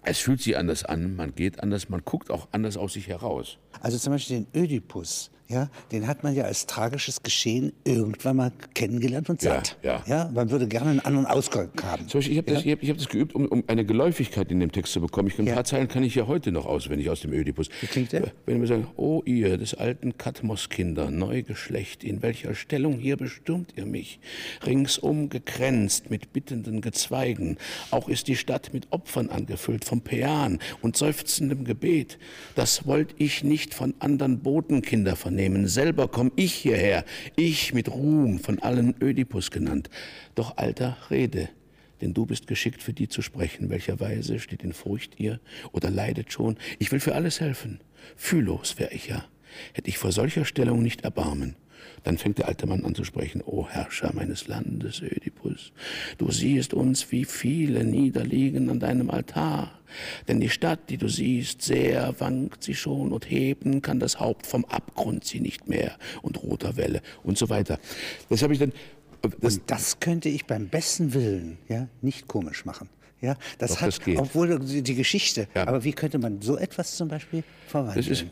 es 0.04 0.18
fühlt 0.18 0.40
sich 0.40 0.56
anders 0.56 0.84
an, 0.84 1.14
man 1.14 1.34
geht 1.34 1.62
anders, 1.62 1.88
man 1.88 2.02
guckt 2.04 2.30
auch 2.30 2.48
anders 2.50 2.76
aus 2.76 2.94
sich 2.94 3.08
heraus. 3.08 3.58
Also 3.80 3.98
zum 3.98 4.12
Beispiel 4.12 4.44
den 4.44 4.60
Ödipus, 4.62 5.30
ja, 5.48 5.68
den 5.90 6.06
hat 6.06 6.22
man 6.22 6.34
ja 6.34 6.44
als 6.44 6.64
tragisches 6.64 7.22
Geschehen 7.22 7.74
irgendwann 7.84 8.36
mal 8.36 8.52
kennengelernt 8.72 9.28
und 9.28 9.42
satt. 9.42 9.76
Ja, 9.82 10.02
ja. 10.06 10.30
man 10.32 10.48
würde 10.50 10.66
gerne 10.66 10.88
einen 10.90 11.00
anderen 11.00 11.26
Ausgang 11.26 11.68
haben. 11.82 12.08
Zum 12.08 12.18
Beispiel, 12.20 12.32
ich 12.32 12.38
habe 12.38 12.50
ja? 12.50 12.54
das, 12.56 12.64
ich 12.64 12.72
hab, 12.72 12.82
ich 12.82 12.88
hab 12.88 12.96
das 12.96 13.08
geübt, 13.10 13.34
um, 13.34 13.44
um 13.48 13.62
eine 13.66 13.84
Geläufigkeit 13.84 14.50
in 14.50 14.60
dem 14.60 14.72
Text 14.72 14.94
zu 14.94 15.02
bekommen. 15.02 15.28
Ich, 15.28 15.38
ein 15.38 15.46
Ja. 15.46 15.52
paar 15.54 15.64
Zeilen 15.64 15.88
kann 15.88 16.04
ich 16.04 16.14
ja 16.14 16.26
heute 16.26 16.52
noch 16.52 16.64
auswendig 16.64 17.10
aus 17.10 17.20
dem 17.20 17.34
Ödipus. 17.34 17.68
Wie 17.82 17.86
klingt 17.86 18.12
der? 18.12 18.32
Wenn 18.46 18.62
wir 18.62 18.66
sagen, 18.68 18.86
O 18.96 19.20
ihr 19.26 19.58
des 19.58 19.74
alten 19.74 20.16
Kadmos-Kinder, 20.16 21.10
Neugeschlecht, 21.10 22.02
in 22.02 22.22
welcher 22.22 22.54
Stellung 22.54 22.98
hier 22.98 23.18
bestürmt 23.18 23.74
ihr 23.76 23.84
mich? 23.84 24.20
Ringsum 24.64 25.28
gekränzt 25.28 26.08
mit 26.08 26.32
bittenden 26.32 26.80
Gezweigen. 26.80 27.58
Auch 27.90 28.08
ist 28.08 28.26
die 28.28 28.36
Stadt 28.36 28.72
mit 28.72 28.86
Opfern 28.90 29.28
angefüllt, 29.28 29.84
vom 29.84 30.00
Pean 30.00 30.60
und 30.80 30.96
seufzendem 30.96 31.64
Gebet. 31.64 32.18
Das 32.54 32.86
wollt 32.86 33.14
ich 33.18 33.44
nicht 33.44 33.61
von 33.70 33.94
anderen 33.98 34.40
Botenkinder 34.40 35.16
vernehmen. 35.16 35.68
Selber 35.68 36.08
komm 36.08 36.32
ich 36.36 36.52
hierher, 36.52 37.04
ich 37.36 37.72
mit 37.72 37.90
Ruhm 37.90 38.38
von 38.38 38.58
allen 38.58 38.94
Ödipus 39.00 39.50
genannt. 39.50 39.90
Doch 40.34 40.56
alter, 40.56 40.96
rede, 41.10 41.48
denn 42.00 42.14
du 42.14 42.26
bist 42.26 42.46
geschickt 42.46 42.82
für 42.82 42.92
die 42.92 43.08
zu 43.08 43.22
sprechen, 43.22 43.70
welcher 43.70 44.00
Weise 44.00 44.38
steht 44.38 44.62
in 44.62 44.72
Furcht 44.72 45.18
ihr 45.18 45.40
oder 45.72 45.88
leidet 45.88 46.32
schon. 46.32 46.56
Ich 46.78 46.92
will 46.92 47.00
für 47.00 47.14
alles 47.14 47.40
helfen. 47.40 47.80
Fühllos 48.16 48.78
wär 48.78 48.92
ich 48.92 49.06
ja, 49.06 49.24
hätte 49.72 49.88
ich 49.88 49.98
vor 49.98 50.12
solcher 50.12 50.44
Stellung 50.44 50.82
nicht 50.82 51.02
Erbarmen. 51.02 51.56
Dann 52.04 52.18
fängt 52.18 52.38
der 52.38 52.48
alte 52.48 52.66
Mann 52.66 52.84
an 52.84 52.94
zu 52.94 53.04
sprechen, 53.04 53.42
O 53.42 53.66
Herrscher 53.68 54.10
meines 54.14 54.48
Landes, 54.48 55.00
Ödipus, 55.00 55.72
du 56.18 56.30
siehst 56.30 56.74
uns, 56.74 57.12
wie 57.12 57.24
viele 57.24 57.84
niederliegen 57.84 58.70
an 58.70 58.80
deinem 58.80 59.10
Altar. 59.10 59.78
Denn 60.26 60.40
die 60.40 60.48
Stadt, 60.48 60.88
die 60.88 60.96
du 60.96 61.08
siehst, 61.08 61.62
sehr 61.62 62.14
wankt 62.18 62.62
sie 62.64 62.74
schon 62.74 63.12
und 63.12 63.30
heben 63.30 63.82
kann 63.82 64.00
das 64.00 64.18
Haupt 64.20 64.46
vom 64.46 64.64
Abgrund 64.64 65.24
sie 65.24 65.40
nicht 65.40 65.68
mehr 65.68 65.96
und 66.22 66.42
roter 66.42 66.76
Welle 66.76 67.02
und 67.22 67.38
so 67.38 67.48
weiter. 67.50 67.78
Das 68.28 68.42
habe 68.42 68.52
ich 68.54 68.58
dann, 68.58 68.72
das, 69.40 69.56
Und 69.58 69.70
das 69.70 70.00
könnte 70.00 70.28
ich 70.28 70.46
beim 70.46 70.68
besten 70.68 71.14
Willen 71.14 71.58
ja, 71.68 71.88
nicht 72.00 72.26
komisch 72.26 72.64
machen. 72.64 72.88
Ja, 73.20 73.36
das 73.58 73.74
Doch, 73.74 73.82
hat, 73.82 73.88
das 74.06 74.16
obwohl 74.16 74.58
die 74.58 74.82
die 74.82 74.94
Geschichte, 74.96 75.46
Ja. 75.54 75.68
aber 75.68 75.84
wie 75.84 75.92
könnte 75.92 76.18
man 76.18 76.42
so 76.42 76.56
etwas 76.56 76.96
zum 76.96 77.06
Beispiel 77.06 77.44
verwandeln? 77.68 78.30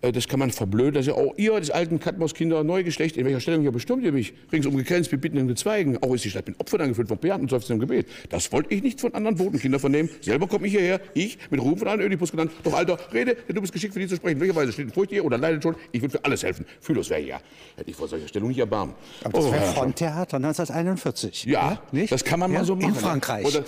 Das 0.00 0.08
äh, 0.08 0.12
das 0.12 0.28
kann 0.28 0.38
man 0.40 0.50
verblöden. 0.50 0.94
Das 0.94 1.06
ist 1.06 1.08
ja, 1.08 1.14
oh, 1.14 1.32
ihr 1.36 1.58
des 1.58 1.70
alten 1.70 2.00
Kadmos-Kinder, 2.00 2.62
Neugeschlecht, 2.64 3.16
in 3.16 3.24
welcher 3.24 3.40
Stellung 3.40 3.62
hier 3.62 3.72
bestimmt 3.72 4.04
ihr 4.04 4.12
mich? 4.12 4.34
Ringsum 4.52 4.76
gekränzt 4.76 5.10
mit 5.12 5.20
bittenden 5.20 5.48
Gezweigen. 5.48 5.96
Auch 6.02 6.14
ist 6.14 6.24
die 6.24 6.30
Stadt 6.30 6.46
mit 6.46 6.58
Opfern 6.60 6.82
angefüllt 6.82 7.08
von 7.08 7.18
Beaten 7.18 7.42
und 7.42 7.50
seufzendem 7.50 7.88
Gebet. 7.88 8.06
Das 8.28 8.52
wollte 8.52 8.74
ich 8.74 8.82
nicht 8.82 9.00
von 9.00 9.14
anderen 9.14 9.36
Botenkindern 9.36 9.80
vernehmen. 9.80 10.10
Selber 10.20 10.46
komme 10.46 10.66
ich 10.66 10.72
hierher, 10.74 11.00
ich, 11.14 11.38
mit 11.50 11.60
Ruhm 11.60 11.76
von 11.78 11.88
allen 11.88 12.00
Ödipus 12.00 12.30
genannt. 12.30 12.52
Doch 12.64 12.74
Alter, 12.74 12.98
rede, 13.12 13.36
denn 13.48 13.54
du 13.54 13.60
bist 13.60 13.72
geschickt 13.72 13.94
für 13.94 14.00
die 14.00 14.08
zu 14.08 14.16
sprechen. 14.16 14.40
Welcher 14.40 14.56
Weise 14.56 14.72
steht 14.72 14.86
in 14.86 14.92
Furcht 14.92 15.12
ihr 15.12 15.24
oder 15.24 15.38
leidet 15.38 15.62
schon? 15.62 15.74
Ich 15.92 16.02
will 16.02 16.10
für 16.10 16.24
alles 16.24 16.42
helfen. 16.42 16.66
Fühllos 16.80 17.10
wäre 17.10 17.20
ich 17.20 17.28
ja. 17.28 17.40
Hätte 17.76 17.90
ich 17.90 17.96
vor 17.96 18.08
solcher 18.08 18.28
Stellung 18.28 18.48
nicht 18.48 18.58
erbarmen. 18.58 18.94
aber 19.24 19.32
das 19.38 19.46
Oh, 19.46 19.52
wäre. 19.52 19.64
Fronttheater 19.64 20.36
1941. 20.36 21.44
Ja, 21.44 21.80
nicht? 21.92 22.12
das 22.12 22.24
kann 22.24 22.40
man 22.40 22.52
ja, 22.52 22.60
mal 22.60 22.64
so 22.64 22.76
machen. 22.76 22.88
In 22.90 22.94
Frankreich. 22.94 23.46
Oder 23.46 23.64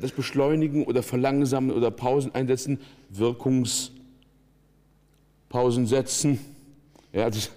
das 0.00 0.12
Beschleunigen 0.12 0.84
oder 0.84 1.02
Verlangsamen 1.02 1.70
oder 1.70 1.90
Pausen 1.90 2.34
einsetzen, 2.34 2.78
Wirkungspausen 3.10 4.03
setzen. 5.86 6.38
Ja, 7.12 7.30
das, 7.30 7.50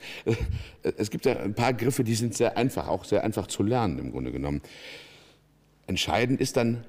es 0.98 1.10
gibt 1.10 1.26
ja 1.26 1.38
ein 1.38 1.56
paar 1.56 1.74
Griffe, 1.74 2.04
die 2.04 2.14
sind 2.14 2.36
sehr 2.36 2.58
einfach, 2.58 2.88
auch 2.88 3.06
sehr 3.06 3.24
einfach 3.24 3.48
zu 3.48 3.64
lernen 3.64 3.98
im 3.98 4.12
Grunde 4.12 4.32
genommen. 4.32 4.62
Entscheidend 5.88 6.40
ist 6.40 6.58
dann, 6.58 6.84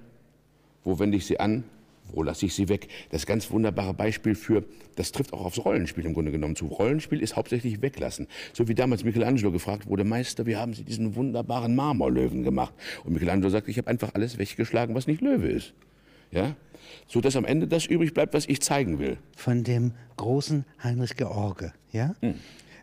wo 0.84 0.98
wende 0.98 1.16
ich 1.16 1.24
sie 1.24 1.40
an, 1.40 1.64
wo 2.12 2.22
lasse 2.22 2.46
ich 2.46 2.54
sie 2.54 2.68
weg. 2.68 2.88
Das 3.10 3.26
ganz 3.26 3.50
wunderbare 3.50 3.94
Beispiel 3.94 4.34
für, 4.34 4.64
das 4.96 5.12
trifft 5.12 5.32
auch 5.32 5.44
aufs 5.44 5.64
Rollenspiel 5.64 6.04
im 6.04 6.14
Grunde 6.14 6.30
genommen 6.30 6.56
zu. 6.56 6.66
Rollenspiel 6.66 7.20
ist 7.22 7.36
hauptsächlich 7.36 7.80
weglassen. 7.80 8.26
So 8.52 8.68
wie 8.68 8.74
damals 8.74 9.04
Michelangelo 9.04 9.50
gefragt 9.50 9.86
wurde, 9.86 10.04
Meister, 10.04 10.46
wie 10.46 10.56
haben 10.56 10.74
Sie 10.74 10.84
diesen 10.84 11.14
wunderbaren 11.14 11.74
Marmorlöwen 11.74 12.42
gemacht? 12.42 12.74
Und 13.04 13.14
Michelangelo 13.14 13.48
sagt, 13.50 13.68
ich 13.68 13.78
habe 13.78 13.88
einfach 13.88 14.14
alles 14.14 14.38
weggeschlagen, 14.38 14.94
was 14.94 15.06
nicht 15.06 15.20
Löwe 15.20 15.48
ist. 15.48 15.72
Ja? 16.30 16.54
So 17.06 17.20
dass 17.20 17.36
am 17.36 17.44
Ende 17.44 17.66
das 17.68 17.86
übrig 17.86 18.14
bleibt, 18.14 18.34
was 18.34 18.46
ich 18.46 18.60
zeigen 18.60 18.98
will. 18.98 19.18
von 19.36 19.64
dem 19.64 19.92
großen 20.16 20.64
Heinrich 20.82 21.16
George, 21.16 21.72
ja, 21.92 22.14
Hm. 22.20 22.34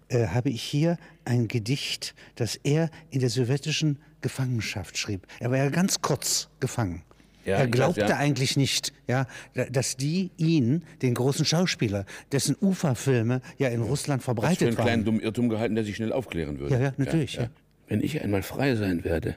äh, 0.10 0.28
habe 0.28 0.50
ich 0.50 0.62
hier 0.62 0.98
ein 1.25 1.48
Gedicht, 1.48 2.16
das 2.36 2.56
er 2.64 2.90
in 3.12 3.20
der 3.20 3.30
sowjetischen 3.30 4.00
Gefangenschaft 4.22 4.98
schrieb. 4.98 5.28
Er 5.40 5.52
war 5.52 5.58
ja 5.58 5.70
ganz 5.70 6.02
kurz 6.02 6.50
gefangen. 6.60 7.04
Ja, 7.46 7.58
er 7.58 7.68
glaubte 7.68 8.02
weiß, 8.02 8.10
ja. 8.10 8.18
eigentlich 8.18 8.58
nicht, 8.58 8.92
ja, 9.08 9.28
da- 9.54 9.66
dass 9.66 9.98
die 9.98 10.32
ihn, 10.38 10.84
den 11.04 11.14
großen 11.14 11.46
Schauspieler, 11.46 12.06
dessen 12.32 12.56
Uferfilme 12.60 13.42
ja 13.60 13.68
in 13.70 13.82
Russland 13.84 14.24
Für 14.24 14.32
einen 14.32 14.38
verbreitet 14.40 14.75
kleinen 14.75 14.88
waren. 14.88 15.06
dummen 15.06 15.22
Irrtum 15.22 15.50
gehalten, 15.50 15.75
der 15.75 15.84
sich 15.84 15.96
schnell 15.96 16.12
aufklären 16.12 16.58
würde. 16.60 16.74
Ja, 16.75 16.82
ja, 16.82 16.94
natürlich, 16.98 17.36
ja. 17.36 17.50
Wenn 17.88 18.02
ich 18.02 18.20
einmal 18.24 18.42
frei 18.42 18.75
sein 18.75 19.04
werde, 19.04 19.36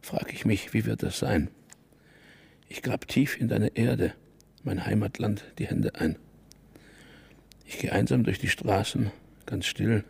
frage 0.00 0.30
ich 0.32 0.44
mich, 0.44 0.72
wie 0.74 0.84
wird 0.84 1.02
das 1.02 1.18
sein? 1.18 1.48
Ich 2.72 2.82
grab 2.82 3.08
tief 3.08 3.36
in 3.40 3.48
deine 3.48 3.76
Erde, 3.76 4.14
mein 4.62 4.86
Heimatland, 4.86 5.44
die 5.58 5.66
Hände 5.66 5.96
ein. 5.96 6.14
Ich 7.66 7.80
gehe 7.80 7.92
einsam 7.92 8.22
durch 8.22 8.38
die 8.38 8.48
Straßen, 8.48 9.10
ganz 9.44 9.66
still, 9.66 10.04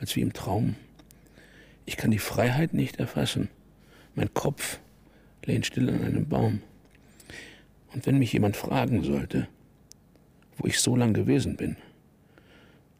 als 0.00 0.16
wie 0.16 0.22
im 0.22 0.32
Traum. 0.32 0.76
Ich 1.84 1.98
kann 1.98 2.10
die 2.10 2.18
Freiheit 2.18 2.72
nicht 2.72 2.96
erfassen. 2.96 3.50
Mein 4.14 4.32
Kopf 4.32 4.80
lehnt 5.44 5.66
still 5.66 5.90
an 5.90 6.02
einem 6.02 6.26
Baum. 6.26 6.62
Und 7.92 8.06
wenn 8.06 8.18
mich 8.18 8.32
jemand 8.32 8.56
fragen 8.56 9.04
sollte, 9.04 9.46
wo 10.56 10.66
ich 10.66 10.80
so 10.80 10.96
lang 10.96 11.12
gewesen 11.12 11.58
bin, 11.58 11.76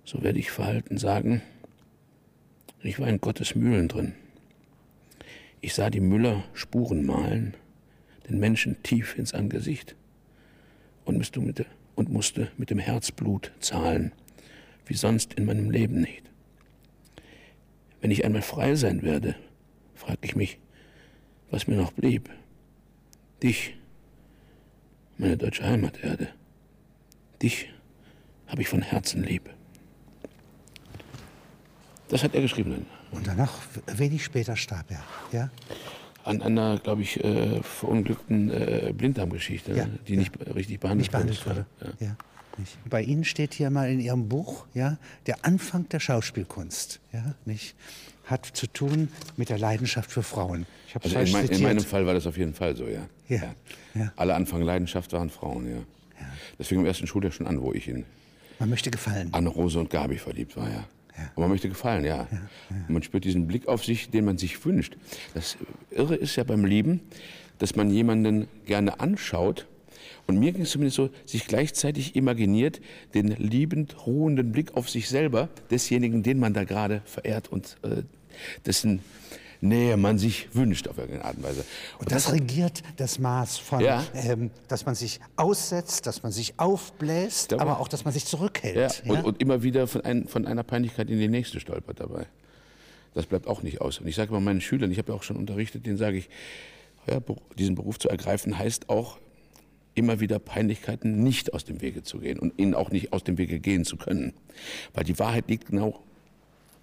so 0.05 0.23
werde 0.23 0.39
ich 0.39 0.51
verhalten 0.51 0.99
sagen, 0.99 1.41
ich 2.83 3.01
war 3.01 3.09
in 3.09 3.23
Gottes 3.23 3.55
Mühlen 3.55 3.89
drin. 3.89 4.13
Ich 5.63 5.73
sah 5.73 5.89
die 5.89 6.01
Müller 6.01 6.45
Spuren 6.53 7.07
malen, 7.07 7.55
den 8.29 8.39
Menschen 8.39 8.83
tief 8.83 9.17
ins 9.17 9.35
Angesicht 9.35 9.97
und 11.05 11.17
musste 11.17 11.41
mit, 11.41 11.65
und 11.95 12.11
musste 12.11 12.51
mit 12.57 12.71
dem 12.71 12.79
Herzblut 12.79 13.53
zahlen, 13.61 14.13
wie 14.87 14.95
sonst 14.95 15.35
in 15.35 15.45
meinem 15.45 15.71
Leben 15.71 16.01
nicht. 16.01 16.23
Wenn 18.01 18.11
ich 18.11 18.25
einmal 18.25 18.43
frei 18.43 18.75
sein 18.75 19.03
werde, 19.03 19.37
frage 19.95 20.19
ich 20.23 20.35
mich, 20.35 20.59
was 21.51 21.67
mir 21.67 21.77
noch 21.77 21.93
blieb. 21.93 22.31
Dich, 23.43 23.77
meine 25.19 25.37
deutsche 25.37 25.65
Heimaterde. 25.65 26.29
Dich 27.43 27.69
habe 28.47 28.63
ich 28.63 28.69
von 28.69 28.83
Herzen 28.83 29.23
lieb. 29.23 29.51
Das 32.09 32.25
hat 32.25 32.35
er 32.35 32.43
geschrieben. 32.43 32.87
Und 33.13 33.27
danach, 33.27 33.61
wenig 33.87 34.25
später, 34.25 34.57
starb 34.57 34.91
er. 34.91 35.05
Ja? 35.33 35.51
An 36.25 36.43
einer, 36.43 36.79
glaube 36.79 37.03
ich, 37.03 37.23
äh, 37.25 37.63
verunglückten 37.63 38.51
äh, 38.51 38.93
Blinddarmgeschichte, 38.95 39.73
Ja, 39.75 39.87
ne, 39.87 39.99
die 40.07 40.17
nicht 40.17 40.33
richtig 40.55 40.81
behandelt, 40.81 41.01
Nicht 41.05 41.13
behandelt 41.13 41.47
wurde. 41.47 41.67
Ja. 41.81 42.07
Ja. 42.07 42.17
Nicht. 42.59 42.77
Bei 42.89 43.03
Ihnen 43.03 43.25
steht 43.25 43.55
hier 43.55 43.71
mal 43.71 43.91
in 43.91 44.01
Ihrem 44.01 44.29
Buch, 44.29 44.67
ja, 44.75 44.99
der 45.27 45.45
Anfang 45.45 45.89
der 45.89 46.01
Schauspielkunst, 46.01 47.01
ja, 47.13 47.35
nicht, 47.47 47.75
hat 48.27 48.45
zu 48.45 48.67
tun 48.67 49.09
mit 49.37 49.49
der 49.49 49.59
Leidenschaft 49.59 50.13
für 50.13 50.23
Frauen. 50.23 50.67
Ich 50.87 50.95
habe 50.95 51.05
Also 51.05 51.19
in, 51.19 51.33
mein, 51.33 51.47
in 51.49 51.63
meinem 51.63 51.85
Fall 51.85 52.05
war 52.07 52.15
das 52.15 52.27
auf 52.27 52.37
jeden 52.37 52.53
Fall 52.55 52.77
so, 52.77 52.87
ja. 52.87 53.07
Ja, 53.29 53.55
ja. 53.95 54.13
Alle 54.17 54.35
Anfang 54.35 54.63
Leidenschaft 54.63 55.13
waren 55.13 55.31
Frauen, 55.31 55.71
ja. 55.71 55.79
Das 56.59 56.67
fing 56.69 56.81
im 56.81 56.87
ersten 56.87 57.07
Schuljahr 57.07 57.33
schon 57.33 57.47
an, 57.47 57.63
wo 57.63 57.73
ich 57.73 57.89
in 57.89 58.05
Man 58.59 58.69
möchte 58.69 58.91
gefallen. 58.91 59.31
Anne 59.33 59.49
Rose 59.49 59.79
und 59.79 59.89
Gabi 59.89 60.19
verliebt 60.19 60.57
war, 60.57 60.69
ja. 60.69 60.85
Und 61.35 61.43
man 61.43 61.51
möchte 61.51 61.69
gefallen, 61.69 62.05
ja. 62.05 62.27
Und 62.71 62.91
man 62.91 63.03
spürt 63.03 63.25
diesen 63.25 63.47
Blick 63.47 63.69
auf 63.69 63.85
sich, 63.85 64.11
den 64.11 64.25
man 64.25 64.39
sich 64.39 64.65
wünscht. 64.65 64.97
Das 65.35 65.57
Irre 65.91 66.15
ist 66.15 66.37
ja 66.37 66.45
beim 66.45 66.65
Lieben, 66.65 67.01
dass 67.59 67.77
man 67.77 67.91
jemanden 67.91 68.49
gerne 68.67 69.01
anschaut 69.01 69.67
und 70.31 70.39
mir 70.39 70.53
ging 70.53 70.63
es 70.63 70.71
zumindest 70.71 70.97
so, 70.97 71.11
sich 71.25 71.49
gleichzeitig 71.49 72.15
imaginiert 72.15 72.81
den 73.15 73.29
liebend 73.29 74.07
ruhenden 74.07 74.53
Blick 74.53 74.77
auf 74.77 74.89
sich 74.89 75.09
selber 75.09 75.49
desjenigen, 75.73 76.23
den 76.23 76.39
man 76.39 76.55
da 76.55 76.63
gerade 76.63 77.03
verehrt 77.05 77.51
und 77.51 77.77
äh, 77.83 78.03
dessen 78.65 79.01
Nähe 79.63 79.97
man 79.99 80.19
sich 80.19 80.49
wünscht 80.55 80.89
auf 80.89 80.97
irgendeine 80.97 81.25
Art 81.27 81.37
und 81.37 81.43
Weise. 81.45 81.65
Und 81.99 82.11
das 82.11 82.33
regiert 82.33 82.83
das 82.97 83.19
Maß 83.19 83.59
von, 83.59 83.81
Ja. 83.81 84.03
ähm, 84.15 84.51
dass 84.69 84.87
man 84.87 84.95
sich 84.95 85.21
aussetzt, 85.37 86.07
dass 86.07 86.23
man 86.23 86.33
sich 86.33 86.55
aufbläst, 86.59 87.53
Da- 87.53 87.59
aber 87.59 87.79
auch, 87.81 87.89
dass 87.89 88.05
man 88.05 88.15
sich 88.15 88.23
Ja, 88.25 88.29
zurückhält. 88.31 89.03
und, 89.07 89.23
und 89.25 89.41
immer 89.43 89.63
wieder 89.63 89.87
von, 89.87 90.01
ein, 90.03 90.27
von 90.27 90.47
einer 90.47 90.63
Peinlichkeit 90.63 91.11
in 91.11 91.19
die 91.19 91.29
nächste 91.29 91.61
stolpert 91.61 92.01
dabei. 92.01 92.27
Das 93.13 93.27
bleibt 93.27 93.47
auch 93.49 93.63
nicht 93.63 93.81
aus. 93.81 93.99
Und 93.99 94.07
ich 94.07 94.15
sage 94.17 94.31
immer 94.31 94.41
meinen 94.41 94.61
Schülern, 94.61 94.91
ich 94.91 94.99
habe 94.99 95.13
ja 95.13 95.19
auch 95.19 95.23
schon 95.25 95.37
unterrichtet, 95.37 95.85
denen 95.85 95.99
sage 95.99 96.17
ich, 96.17 96.31
ja, 97.07 97.19
diesen 97.59 97.75
Beruf 97.75 97.99
zu 97.99 98.09
ergreifen 98.09 98.57
heißt 98.59 98.89
auch, 98.89 99.19
immer 99.95 100.21
wieder 100.21 100.39
Peinlichkeiten 100.39 101.23
nicht 101.25 101.53
aus 101.53 101.65
dem 101.65 101.81
Wege 101.83 102.03
zu 102.03 102.21
gehen 102.21 102.39
und 102.39 102.59
ihnen 102.59 102.75
auch 102.75 102.91
nicht 102.91 103.13
aus 103.13 103.25
dem 103.25 103.37
Wege 103.37 103.59
gehen 103.59 103.85
zu 103.85 103.97
können. 103.97 104.33
Weil 104.95 105.05
die 105.05 105.19
Wahrheit 105.19 105.49
liegt 105.49 105.67
genau 105.67 105.99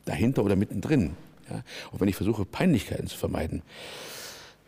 dahinter 0.05 0.43
oder 0.43 0.55
mittendrin. 0.57 1.15
Ja? 1.49 1.63
Und 1.91 1.99
wenn 1.99 2.07
ich 2.07 2.15
versuche, 2.15 2.45
Peinlichkeiten 2.45 3.07
zu 3.07 3.17
vermeiden, 3.17 3.61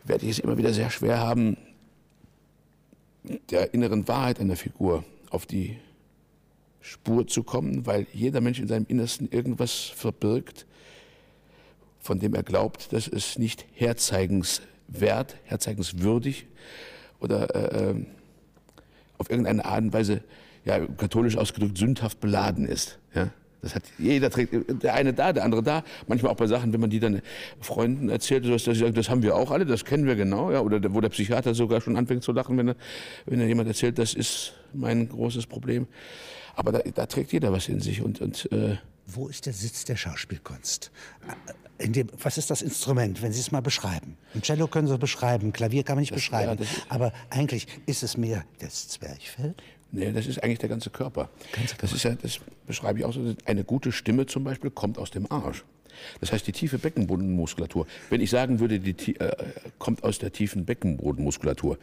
werde 0.04 0.24
ich 0.24 0.32
es 0.32 0.38
immer 0.38 0.56
wieder 0.58 0.72
sehr 0.72 0.90
schwer 0.90 1.18
haben, 1.18 1.56
der 3.50 3.74
inneren 3.74 4.08
Wahrheit 4.08 4.40
einer 4.40 4.56
Figur 4.56 5.04
auf 5.30 5.46
die 5.46 5.78
Spur 6.80 7.26
zu 7.26 7.42
kommen, 7.42 7.86
weil 7.86 8.06
jeder 8.12 8.40
Mensch 8.40 8.58
in 8.58 8.68
seinem 8.68 8.86
Innersten 8.88 9.28
irgendwas 9.30 9.72
verbirgt, 9.74 10.66
von 12.00 12.18
dem 12.18 12.34
er 12.34 12.42
glaubt, 12.42 12.92
dass 12.92 13.06
es 13.06 13.38
nicht 13.38 13.66
herzeigenswert, 13.74 15.36
herzeigenswürdig 15.44 16.46
oder 17.20 17.54
äh, 17.54 17.90
äh, 17.90 18.06
auf 19.18 19.28
irgendeine 19.28 19.66
Art 19.66 19.82
und 19.82 19.92
Weise, 19.92 20.22
ja, 20.64 20.78
katholisch 20.86 21.36
ausgedrückt, 21.36 21.76
sündhaft 21.76 22.20
beladen 22.20 22.66
ist. 22.66 22.98
Ja? 23.14 23.30
Das 23.62 23.74
hat 23.74 23.82
jeder 23.98 24.30
trägt, 24.30 24.54
der 24.82 24.94
eine 24.94 25.12
da, 25.12 25.32
der 25.32 25.44
andere 25.44 25.62
da. 25.62 25.84
Manchmal 26.06 26.32
auch 26.32 26.36
bei 26.36 26.46
Sachen, 26.46 26.72
wenn 26.72 26.80
man 26.80 26.90
die 26.90 27.00
dann 27.00 27.20
Freunden 27.60 28.08
erzählt, 28.08 28.48
dass 28.48 28.64
sie 28.64 28.74
sagen, 28.74 28.94
das 28.94 29.10
haben 29.10 29.22
wir 29.22 29.36
auch 29.36 29.50
alle, 29.50 29.66
das 29.66 29.84
kennen 29.84 30.06
wir 30.06 30.16
genau, 30.16 30.50
ja. 30.50 30.60
Oder 30.60 30.94
wo 30.94 31.00
der 31.00 31.10
Psychiater 31.10 31.54
sogar 31.54 31.80
schon 31.80 31.96
anfängt 31.96 32.22
zu 32.22 32.32
lachen, 32.32 32.56
wenn 32.56 32.68
er, 32.68 32.76
wenn 33.26 33.40
er 33.40 33.46
jemand 33.46 33.68
erzählt, 33.68 33.98
das 33.98 34.14
ist 34.14 34.54
mein 34.72 35.08
großes 35.08 35.46
Problem. 35.46 35.86
Aber 36.54 36.72
da, 36.72 36.78
da 36.78 37.06
trägt 37.06 37.32
jeder 37.32 37.52
was 37.52 37.68
in 37.68 37.80
sich 37.80 38.02
und, 38.02 38.20
und 38.20 38.50
äh 38.52 38.76
wo 39.12 39.28
ist 39.28 39.46
der 39.46 39.52
Sitz 39.52 39.84
der 39.84 39.96
Schauspielkunst? 39.96 40.90
In 41.78 41.92
dem, 41.92 42.08
was 42.22 42.38
ist 42.38 42.50
das 42.50 42.62
Instrument, 42.62 43.22
wenn 43.22 43.32
Sie 43.32 43.40
es 43.40 43.50
mal 43.50 43.62
beschreiben? 43.62 44.16
Ein 44.34 44.42
Cello 44.42 44.68
können 44.68 44.86
Sie 44.86 44.98
beschreiben, 44.98 45.52
Klavier 45.52 45.82
kann 45.82 45.96
man 45.96 46.02
nicht 46.02 46.12
das, 46.12 46.18
beschreiben. 46.18 46.58
Ja, 46.60 46.66
aber 46.88 47.12
eigentlich 47.30 47.66
ist 47.86 48.02
es 48.02 48.16
mehr 48.16 48.44
das 48.58 48.88
Zwerchfell 48.88 49.54
Nee, 49.92 50.12
das 50.12 50.26
ist 50.26 50.42
eigentlich 50.42 50.58
der 50.58 50.68
ganze 50.68 50.90
Körper. 50.90 51.30
Ganze 51.52 51.74
das 51.78 51.92
ist 51.92 52.04
ja, 52.04 52.14
das 52.14 52.38
beschreibe 52.66 53.00
ich 53.00 53.04
auch 53.04 53.12
so. 53.12 53.34
Eine 53.44 53.64
gute 53.64 53.92
Stimme 53.92 54.26
zum 54.26 54.44
Beispiel 54.44 54.70
kommt 54.70 54.98
aus 54.98 55.10
dem 55.10 55.30
Arsch. 55.30 55.64
Das 56.20 56.32
heißt, 56.32 56.46
die 56.46 56.52
tiefe 56.52 56.78
Beckenbodenmuskulatur. 56.78 57.86
Wenn 58.08 58.20
ich 58.20 58.30
sagen 58.30 58.60
würde, 58.60 58.78
die 58.78 59.16
äh, 59.16 59.30
kommt 59.78 60.02
aus 60.04 60.18
der 60.18 60.32
tiefen 60.32 60.64
Beckenbodenmuskulatur, 60.64 61.78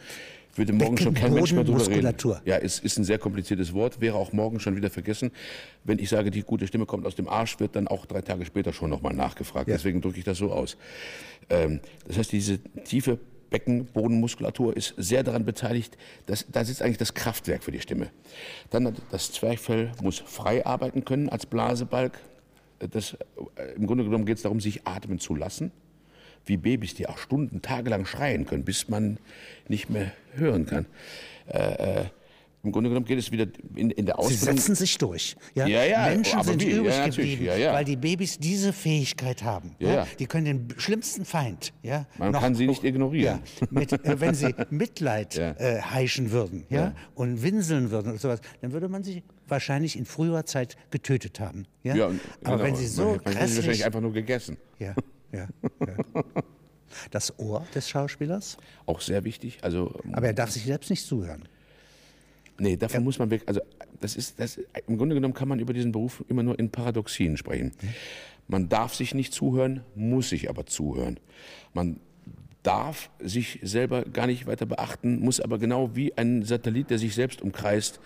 würde 0.54 0.72
morgen 0.72 0.98
schon 0.98 1.14
kein 1.14 1.32
Mensch 1.32 1.52
mehr 1.52 1.64
drüber 1.64 1.86
reden. 1.86 2.14
Ja, 2.44 2.56
es 2.56 2.80
ist 2.80 2.98
ein 2.98 3.04
sehr 3.04 3.18
kompliziertes 3.18 3.72
Wort, 3.72 4.00
wäre 4.00 4.16
auch 4.16 4.32
morgen 4.32 4.58
schon 4.58 4.74
wieder 4.76 4.90
vergessen. 4.90 5.30
Wenn 5.84 5.98
ich 5.98 6.08
sage, 6.08 6.30
die 6.30 6.42
gute 6.42 6.66
Stimme 6.66 6.84
kommt 6.84 7.06
aus 7.06 7.14
dem 7.14 7.28
Arsch, 7.28 7.60
wird 7.60 7.76
dann 7.76 7.86
auch 7.86 8.06
drei 8.06 8.22
Tage 8.22 8.44
später 8.44 8.72
schon 8.72 8.90
nochmal 8.90 9.14
nachgefragt. 9.14 9.68
Ja. 9.68 9.76
Deswegen 9.76 10.00
drücke 10.00 10.18
ich 10.18 10.24
das 10.24 10.38
so 10.38 10.50
aus. 10.50 10.76
Ähm, 11.48 11.80
das 12.06 12.18
heißt, 12.18 12.32
diese 12.32 12.58
tiefe 12.84 13.18
Beckenbodenmuskulatur 13.50 14.76
ist 14.76 14.94
sehr 14.96 15.22
daran 15.22 15.44
beteiligt. 15.44 15.96
Dass, 16.26 16.46
da 16.50 16.64
sitzt 16.64 16.82
eigentlich 16.82 16.98
das 16.98 17.14
Kraftwerk 17.14 17.64
für 17.64 17.72
die 17.72 17.80
Stimme. 17.80 18.10
Dann 18.70 18.94
das 19.10 19.32
Zwerchfell 19.32 19.92
muss 20.02 20.18
frei 20.18 20.64
arbeiten 20.66 21.04
können 21.04 21.28
als 21.28 21.46
Blasebalg. 21.46 22.18
Das, 22.78 23.14
äh, 23.56 23.74
Im 23.76 23.86
Grunde 23.86 24.04
genommen 24.04 24.26
geht 24.26 24.36
es 24.36 24.42
darum, 24.42 24.60
sich 24.60 24.86
atmen 24.86 25.18
zu 25.18 25.34
lassen. 25.34 25.72
Wie 26.44 26.56
Babys, 26.56 26.94
die 26.94 27.08
auch 27.08 27.18
Stunden, 27.18 27.62
tagelang 27.62 28.06
schreien 28.06 28.46
können, 28.46 28.64
bis 28.64 28.88
man 28.88 29.18
nicht 29.68 29.90
mehr 29.90 30.12
hören 30.34 30.66
kann. 30.66 30.86
Äh, 31.48 32.02
äh, 32.02 32.04
im 32.64 32.72
Grunde 32.72 32.90
genommen 32.90 33.06
geht 33.06 33.18
es 33.18 33.30
wieder 33.30 33.46
in, 33.76 33.90
in 33.90 34.06
der 34.06 34.18
Ausbildung. 34.18 34.56
Sie 34.56 34.62
setzen 34.62 34.74
sich 34.74 34.98
durch. 34.98 35.36
Ja, 35.54 35.66
ja, 35.66 35.84
ja 35.84 36.08
Menschen 36.08 36.42
sind 36.42 36.60
wie? 36.60 36.70
übrig 36.70 36.94
ja, 36.94 37.06
geblieben, 37.06 37.44
ja, 37.44 37.72
weil 37.72 37.84
die 37.84 37.96
Babys 37.96 38.38
diese 38.38 38.72
Fähigkeit 38.72 39.44
haben. 39.44 39.76
Ja, 39.78 40.06
Die 40.18 40.26
können 40.26 40.44
den 40.44 40.80
schlimmsten 40.80 41.24
Feind. 41.24 41.72
Ja, 41.82 42.06
Man 42.18 42.32
noch, 42.32 42.40
kann 42.40 42.56
sie 42.56 42.66
nicht 42.66 42.82
ignorieren. 42.82 43.40
Mit, 43.70 43.92
äh, 43.92 44.20
wenn 44.20 44.34
sie 44.34 44.54
Mitleid 44.70 45.36
äh, 45.38 45.80
heischen 45.82 46.32
würden 46.32 46.64
ja, 46.68 46.94
und 47.14 47.42
winseln 47.42 47.90
würden 47.92 48.12
und 48.12 48.20
sowas, 48.20 48.40
dann 48.60 48.72
würde 48.72 48.88
man 48.88 49.04
sie 49.04 49.22
wahrscheinlich 49.46 49.96
in 49.96 50.04
früherer 50.04 50.44
Zeit 50.44 50.76
getötet 50.90 51.38
haben. 51.38 51.66
Ja? 51.84 51.94
Ja, 51.94 52.06
Aber 52.06 52.16
genau. 52.56 52.62
wenn 52.64 52.76
sie 52.76 52.86
so 52.88 53.04
man, 53.04 53.10
man 53.12 53.34
grässlich... 53.34 53.56
wahrscheinlich 53.56 53.84
einfach 53.84 54.00
nur 54.00 54.12
gegessen. 54.12 54.56
Ja, 54.78 54.94
ja. 55.32 55.46
Das 57.10 57.38
Ohr 57.38 57.66
des 57.74 57.88
Schauspielers? 57.88 58.56
Auch 58.86 59.02
sehr 59.02 59.22
wichtig. 59.24 59.58
Also, 59.62 59.94
Aber 60.12 60.26
er 60.26 60.32
darf 60.32 60.50
sich 60.50 60.64
selbst 60.64 60.88
nicht 60.88 61.06
zuhören. 61.06 61.46
Nee, 62.58 62.76
davon 62.76 63.00
ja. 63.00 63.04
muss 63.04 63.18
man 63.18 63.30
weg. 63.30 63.42
Also 63.46 63.60
das 64.00 64.16
ist, 64.16 64.40
das, 64.40 64.60
im 64.86 64.98
Grunde 64.98 65.14
genommen 65.14 65.34
kann 65.34 65.48
man 65.48 65.60
über 65.60 65.72
diesen 65.72 65.92
Beruf 65.92 66.24
immer 66.28 66.42
nur 66.42 66.58
in 66.58 66.70
Paradoxien 66.70 67.36
sprechen. 67.36 67.72
Mhm. 67.80 67.88
Man 68.48 68.68
darf 68.68 68.94
sich 68.94 69.14
nicht 69.14 69.32
zuhören, 69.32 69.82
muss 69.94 70.30
sich 70.30 70.48
aber 70.48 70.66
zuhören. 70.66 71.20
Man 71.74 72.00
darf 72.62 73.10
sich 73.20 73.60
selber 73.62 74.02
gar 74.02 74.26
nicht 74.26 74.46
weiter 74.46 74.66
beachten, 74.66 75.20
muss 75.20 75.40
aber 75.40 75.58
genau 75.58 75.94
wie 75.94 76.16
ein 76.16 76.44
Satellit, 76.44 76.90
der 76.90 76.98
sich 76.98 77.14
selbst 77.14 77.42
umkreist, 77.42 78.00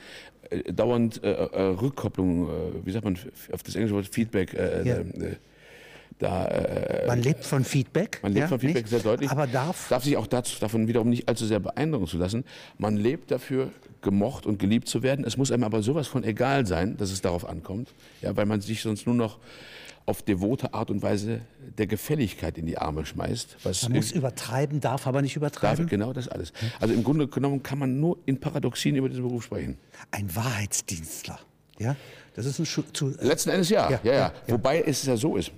äh, 0.51 0.73
dauernd 0.73 1.23
äh, 1.25 1.33
äh, 1.33 1.63
Rückkopplung, 1.63 2.49
äh, 2.49 2.53
wie 2.85 2.91
sagt 2.91 3.05
man 3.05 3.19
auf 3.53 3.63
das 3.63 3.75
englische 3.75 3.95
Wort 3.95 4.09
Feedback, 4.09 4.55
äh, 4.55 4.87
ja. 4.87 4.97
Äh, 4.99 5.37
da, 6.19 6.47
äh, 6.47 7.07
man 7.07 7.21
lebt 7.21 7.45
von 7.45 7.65
Feedback. 7.65 8.21
Man 8.23 8.33
lebt 8.33 8.43
ja, 8.43 8.49
von 8.49 8.61
Feedback 8.61 8.85
nicht? 8.85 8.91
sehr 8.91 9.01
deutlich. 9.01 9.31
Aber 9.31 9.49
darf. 9.49 9.89
Darf 9.89 10.05
sich 10.05 10.17
auch 10.17 10.29
dazu, 10.29 10.61
davon 10.61 10.87
wiederum 10.87 11.09
nicht 11.09 11.29
allzu 11.29 11.47
sehr 11.47 11.59
beeindrucken 11.59 12.07
zu 12.07 12.17
lassen. 12.17 12.45
Man 12.79 12.97
lebt 12.97 13.33
dafür, 13.33 13.71
gemocht 14.03 14.47
und 14.47 14.59
geliebt 14.59 14.89
zu 14.89 15.03
werden. 15.03 15.25
Es 15.25 15.37
muss 15.37 15.51
einem 15.51 15.65
aber 15.65 15.83
sowas 15.83 16.07
von 16.07 16.25
egal 16.25 16.67
sein, 16.67 16.97
dass 16.97 17.11
es 17.11 17.23
darauf 17.23 17.49
ankommt. 17.49 17.95
Ja, 18.21 18.37
weil 18.37 18.47
man 18.47 18.61
sich 18.61 18.83
sonst 18.83 19.07
nur 19.07 19.15
noch 19.15 19.39
auf 20.05 20.23
devote 20.23 20.75
Art 20.75 20.91
und 20.91 21.01
Weise 21.03 21.43
der 21.79 21.87
Gefälligkeit 21.87 22.59
in 22.59 22.67
die 22.67 22.77
Arme 22.77 23.07
schmeißt. 23.07 23.57
Was 23.63 23.85
man 23.85 23.93
muss 23.93 24.11
übertreiben, 24.11 24.81
darf 24.81 25.07
aber 25.07 25.23
nicht 25.23 25.37
übertreiben. 25.37 25.85
Darf, 25.85 25.91
genau 25.91 26.13
das 26.13 26.29
alles. 26.29 26.53
Also 26.81 26.93
im 26.93 27.05
Grunde 27.05 27.29
genommen 27.29 27.63
kann 27.63 27.79
man 27.79 28.01
nur 28.01 28.19
in 28.27 28.41
Paradoxien 28.41 28.97
über 28.97 29.09
diesen 29.09 29.23
Beruf 29.23 29.45
sprechen. 29.45 29.79
Ein 30.11 30.35
Wahrheitsdienstler. 30.35 31.39
Ja, 31.79 31.97
das 32.35 32.47
ist 32.47 32.59
ein 32.59 32.67
Schu 32.67 32.83
zu, 32.93 33.17
äh 33.17 33.27
Letzten 33.27 33.51
Endes. 33.51 33.69
Ja, 33.69 33.91
ja, 33.91 34.01
ja. 34.03 34.13
ja. 34.13 34.33
Wobei 34.49 34.83
es 34.83 35.05
ja 35.05 35.17
so 35.17 35.37
ist 35.37 35.53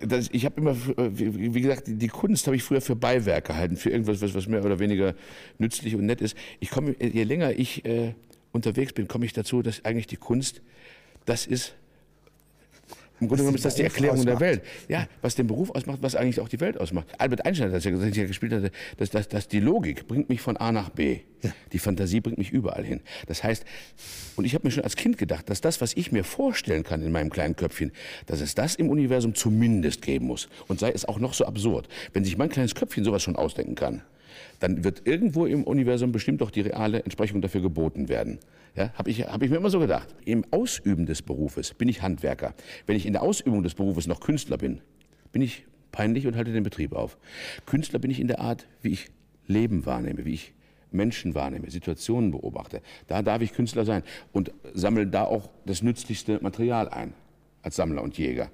das, 0.00 0.28
ich 0.32 0.44
habe 0.44 0.60
immer, 0.60 0.72
äh, 0.72 1.10
wie 1.12 1.60
gesagt, 1.60 1.84
die, 1.86 2.08
Kunst 2.08 2.46
habe 2.46 2.56
ich 2.56 2.62
früher 2.62 2.80
für 2.80 2.96
Beiwerk 2.96 3.46
gehalten, 3.46 3.76
für 3.76 3.90
irgendwas, 3.90 4.20
was, 4.20 4.34
was 4.34 4.46
mehr 4.46 4.64
oder 4.64 4.78
weniger 4.78 5.14
nützlich 5.58 5.94
und 5.94 6.06
nett 6.06 6.20
ist. 6.20 6.36
Ich 6.60 6.70
komme, 6.70 6.94
je 7.00 7.24
länger 7.24 7.52
ich 7.52 7.84
äh, 7.84 8.14
unterwegs 8.52 8.92
bin, 8.92 9.08
komme 9.08 9.26
ich 9.26 9.32
dazu, 9.32 9.62
dass 9.62 9.84
eigentlich 9.84 10.06
die 10.06 10.16
Kunst 10.16 10.62
das 11.24 11.46
ist, 11.46 11.74
im 13.22 13.28
Grunde 13.28 13.42
genommen 13.42 13.56
ist 13.56 13.64
das 13.64 13.76
die 13.76 13.82
Erklärung 13.82 14.18
ausmacht. 14.18 14.40
der 14.40 14.40
Welt. 14.40 14.62
Ja, 14.88 15.06
was 15.20 15.34
den 15.34 15.46
Beruf 15.46 15.70
ausmacht, 15.70 15.98
was 16.02 16.14
eigentlich 16.14 16.40
auch 16.40 16.48
die 16.48 16.60
Welt 16.60 16.78
ausmacht. 16.78 17.06
Albert 17.18 17.46
Einstein 17.46 17.68
hat 17.68 17.76
das 17.76 17.84
ja 17.84 17.90
gesagt, 17.90 18.14
gespielt 18.14 18.52
hatte, 18.52 18.70
dass, 18.96 19.10
dass, 19.10 19.28
dass 19.28 19.48
die 19.48 19.60
Logik 19.60 20.08
bringt 20.08 20.28
mich 20.28 20.40
von 20.40 20.56
A 20.56 20.72
nach 20.72 20.90
B. 20.90 21.20
Ja. 21.42 21.50
Die 21.72 21.78
Fantasie 21.78 22.20
bringt 22.20 22.38
mich 22.38 22.50
überall 22.50 22.84
hin. 22.84 23.00
Das 23.26 23.42
heißt, 23.42 23.64
und 24.36 24.44
ich 24.44 24.54
habe 24.54 24.66
mir 24.66 24.70
schon 24.70 24.84
als 24.84 24.96
Kind 24.96 25.18
gedacht, 25.18 25.48
dass 25.50 25.60
das, 25.60 25.80
was 25.80 25.94
ich 25.94 26.12
mir 26.12 26.24
vorstellen 26.24 26.82
kann 26.82 27.02
in 27.02 27.12
meinem 27.12 27.30
kleinen 27.30 27.56
Köpfchen, 27.56 27.92
dass 28.26 28.40
es 28.40 28.54
das 28.54 28.74
im 28.74 28.90
Universum 28.90 29.34
zumindest 29.34 30.02
geben 30.02 30.26
muss. 30.26 30.48
Und 30.68 30.80
sei 30.80 30.90
es 30.90 31.04
auch 31.04 31.18
noch 31.18 31.34
so 31.34 31.44
absurd. 31.44 31.88
Wenn 32.12 32.24
sich 32.24 32.36
mein 32.36 32.48
kleines 32.48 32.74
Köpfchen 32.74 33.04
sowas 33.04 33.22
schon 33.22 33.36
ausdenken 33.36 33.74
kann, 33.74 34.02
dann 34.60 34.84
wird 34.84 35.06
irgendwo 35.06 35.46
im 35.46 35.64
Universum 35.64 36.12
bestimmt 36.12 36.40
doch 36.40 36.50
die 36.50 36.60
reale 36.60 37.02
Entsprechung 37.02 37.40
dafür 37.40 37.60
geboten 37.60 38.08
werden. 38.08 38.38
Ja, 38.74 38.92
habe 38.94 39.10
ich, 39.10 39.26
hab 39.26 39.42
ich 39.42 39.50
mir 39.50 39.56
immer 39.56 39.70
so 39.70 39.80
gedacht. 39.80 40.14
Im 40.24 40.44
Ausüben 40.50 41.06
des 41.06 41.20
Berufes 41.20 41.74
bin 41.74 41.88
ich 41.88 42.02
Handwerker. 42.02 42.54
Wenn 42.86 42.96
ich 42.96 43.04
in 43.04 43.12
der 43.12 43.22
Ausübung 43.22 43.62
des 43.62 43.74
Berufes 43.74 44.06
noch 44.06 44.20
Künstler 44.20 44.56
bin, 44.56 44.80
bin 45.32 45.42
ich 45.42 45.64
peinlich 45.90 46.26
und 46.26 46.36
halte 46.36 46.52
den 46.52 46.62
Betrieb 46.62 46.92
auf. 46.94 47.18
Künstler 47.66 47.98
bin 47.98 48.10
ich 48.10 48.18
in 48.18 48.28
der 48.28 48.40
Art, 48.40 48.66
wie 48.80 48.92
ich 48.92 49.10
Leben 49.46 49.84
wahrnehme, 49.84 50.24
wie 50.24 50.34
ich 50.34 50.54
Menschen 50.90 51.34
wahrnehme, 51.34 51.70
Situationen 51.70 52.30
beobachte. 52.30 52.82
Da 53.08 53.22
darf 53.22 53.42
ich 53.42 53.52
Künstler 53.52 53.84
sein 53.84 54.02
und 54.32 54.52
sammle 54.74 55.06
da 55.06 55.24
auch 55.24 55.50
das 55.66 55.82
nützlichste 55.82 56.38
Material 56.42 56.88
ein, 56.88 57.14
als 57.62 57.76
Sammler 57.76 58.02
und 58.02 58.18
Jäger. 58.18 58.50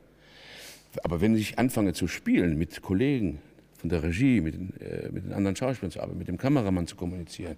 Aber 1.05 1.21
wenn 1.21 1.37
ich 1.37 1.59
anfange 1.59 1.93
zu 1.93 2.09
spielen 2.09 2.59
mit 2.59 2.83
Kollegen, 2.83 3.41
von 3.79 3.89
der 3.89 4.03
Regie, 4.03 4.41
mit 4.41 4.55
den, 4.55 4.75
äh, 4.81 5.09
mit 5.11 5.25
den 5.25 5.33
anderen 5.33 5.57
Schauspielern 5.57 5.93
zu 5.93 6.01
arbeiten, 6.01 6.19
mit 6.19 6.29
dem 6.29 6.37
Kameramann 6.37 6.87
zu 6.87 6.97
kommunizieren. 6.97 7.57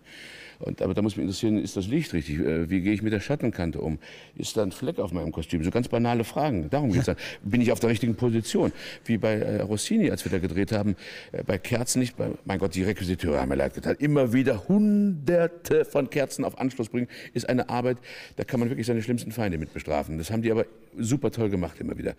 Und, 0.61 0.83
aber 0.83 0.95
da 0.95 1.03
muss 1.03 1.17
mich 1.17 1.25
interessieren, 1.25 1.59
ist 1.59 1.77
das 1.77 1.89
Licht 1.89 2.13
richtig? 2.13 2.39
Äh, 2.39 2.69
wie 2.69 2.83
gehe 2.83 2.93
ich 2.93 3.03
mit 3.03 3.13
der 3.13 3.21
Schattenkante 3.21 3.81
um? 3.81 3.99
Ist 4.37 4.57
da 4.57 4.63
ein 4.63 4.73
Fleck 4.73 4.99
auf 4.99 5.13
meinem 5.13 5.33
Kostüm? 5.33 5.65
So 5.65 5.71
ganz 5.71 5.89
banale 5.89 6.23
Fragen. 6.23 6.69
Darum 6.71 6.93
geht 6.93 7.01
es 7.01 7.07
dann. 7.07 7.17
Bin 7.43 7.61
ich 7.61 7.73
auf 7.73 7.81
der 7.81 7.91
richtigen 7.91 8.15
Position? 8.15 8.73
Wie 9.05 9.17
bei 9.17 9.35
äh, 9.35 9.63
Rossini, 9.63 10.11
als 10.11 10.25
wir 10.25 10.33
da 10.33 10.39
gedreht 10.39 10.73
haben, 10.73 10.97
äh, 11.33 11.43
bei 11.43 11.59
Kerzen 11.59 12.01
nicht, 12.01 12.17
bei, 12.17 12.31
mein 12.45 12.59
Gott, 12.59 12.75
die 12.75 12.83
Requisiteure 12.83 13.41
haben 13.41 13.49
mir 13.49 13.57
leid 13.57 13.75
getan. 13.75 13.97
Immer 13.99 14.33
wieder 14.33 14.69
hunderte 14.69 15.85
von 15.85 16.11
Kerzen 16.11 16.45
auf 16.45 16.59
Anschluss 16.59 16.91
bringen, 16.91 17.09
ist 17.33 17.49
eine 17.49 17.69
Arbeit, 17.69 17.97
da 18.37 18.45
kann 18.45 18.61
man 18.61 18.69
wirklich 18.69 18.87
seine 18.87 19.03
schlimmsten 19.03 19.33
Feinde 19.33 19.59
mit 19.59 19.73
bestrafen. 19.73 20.19
Das 20.19 20.31
haben 20.31 20.43
die 20.43 20.53
aber 20.53 20.67
super 20.99 21.31
toll 21.31 21.51
gemacht 21.51 21.81
immer 21.81 21.97
wieder. 21.97 22.15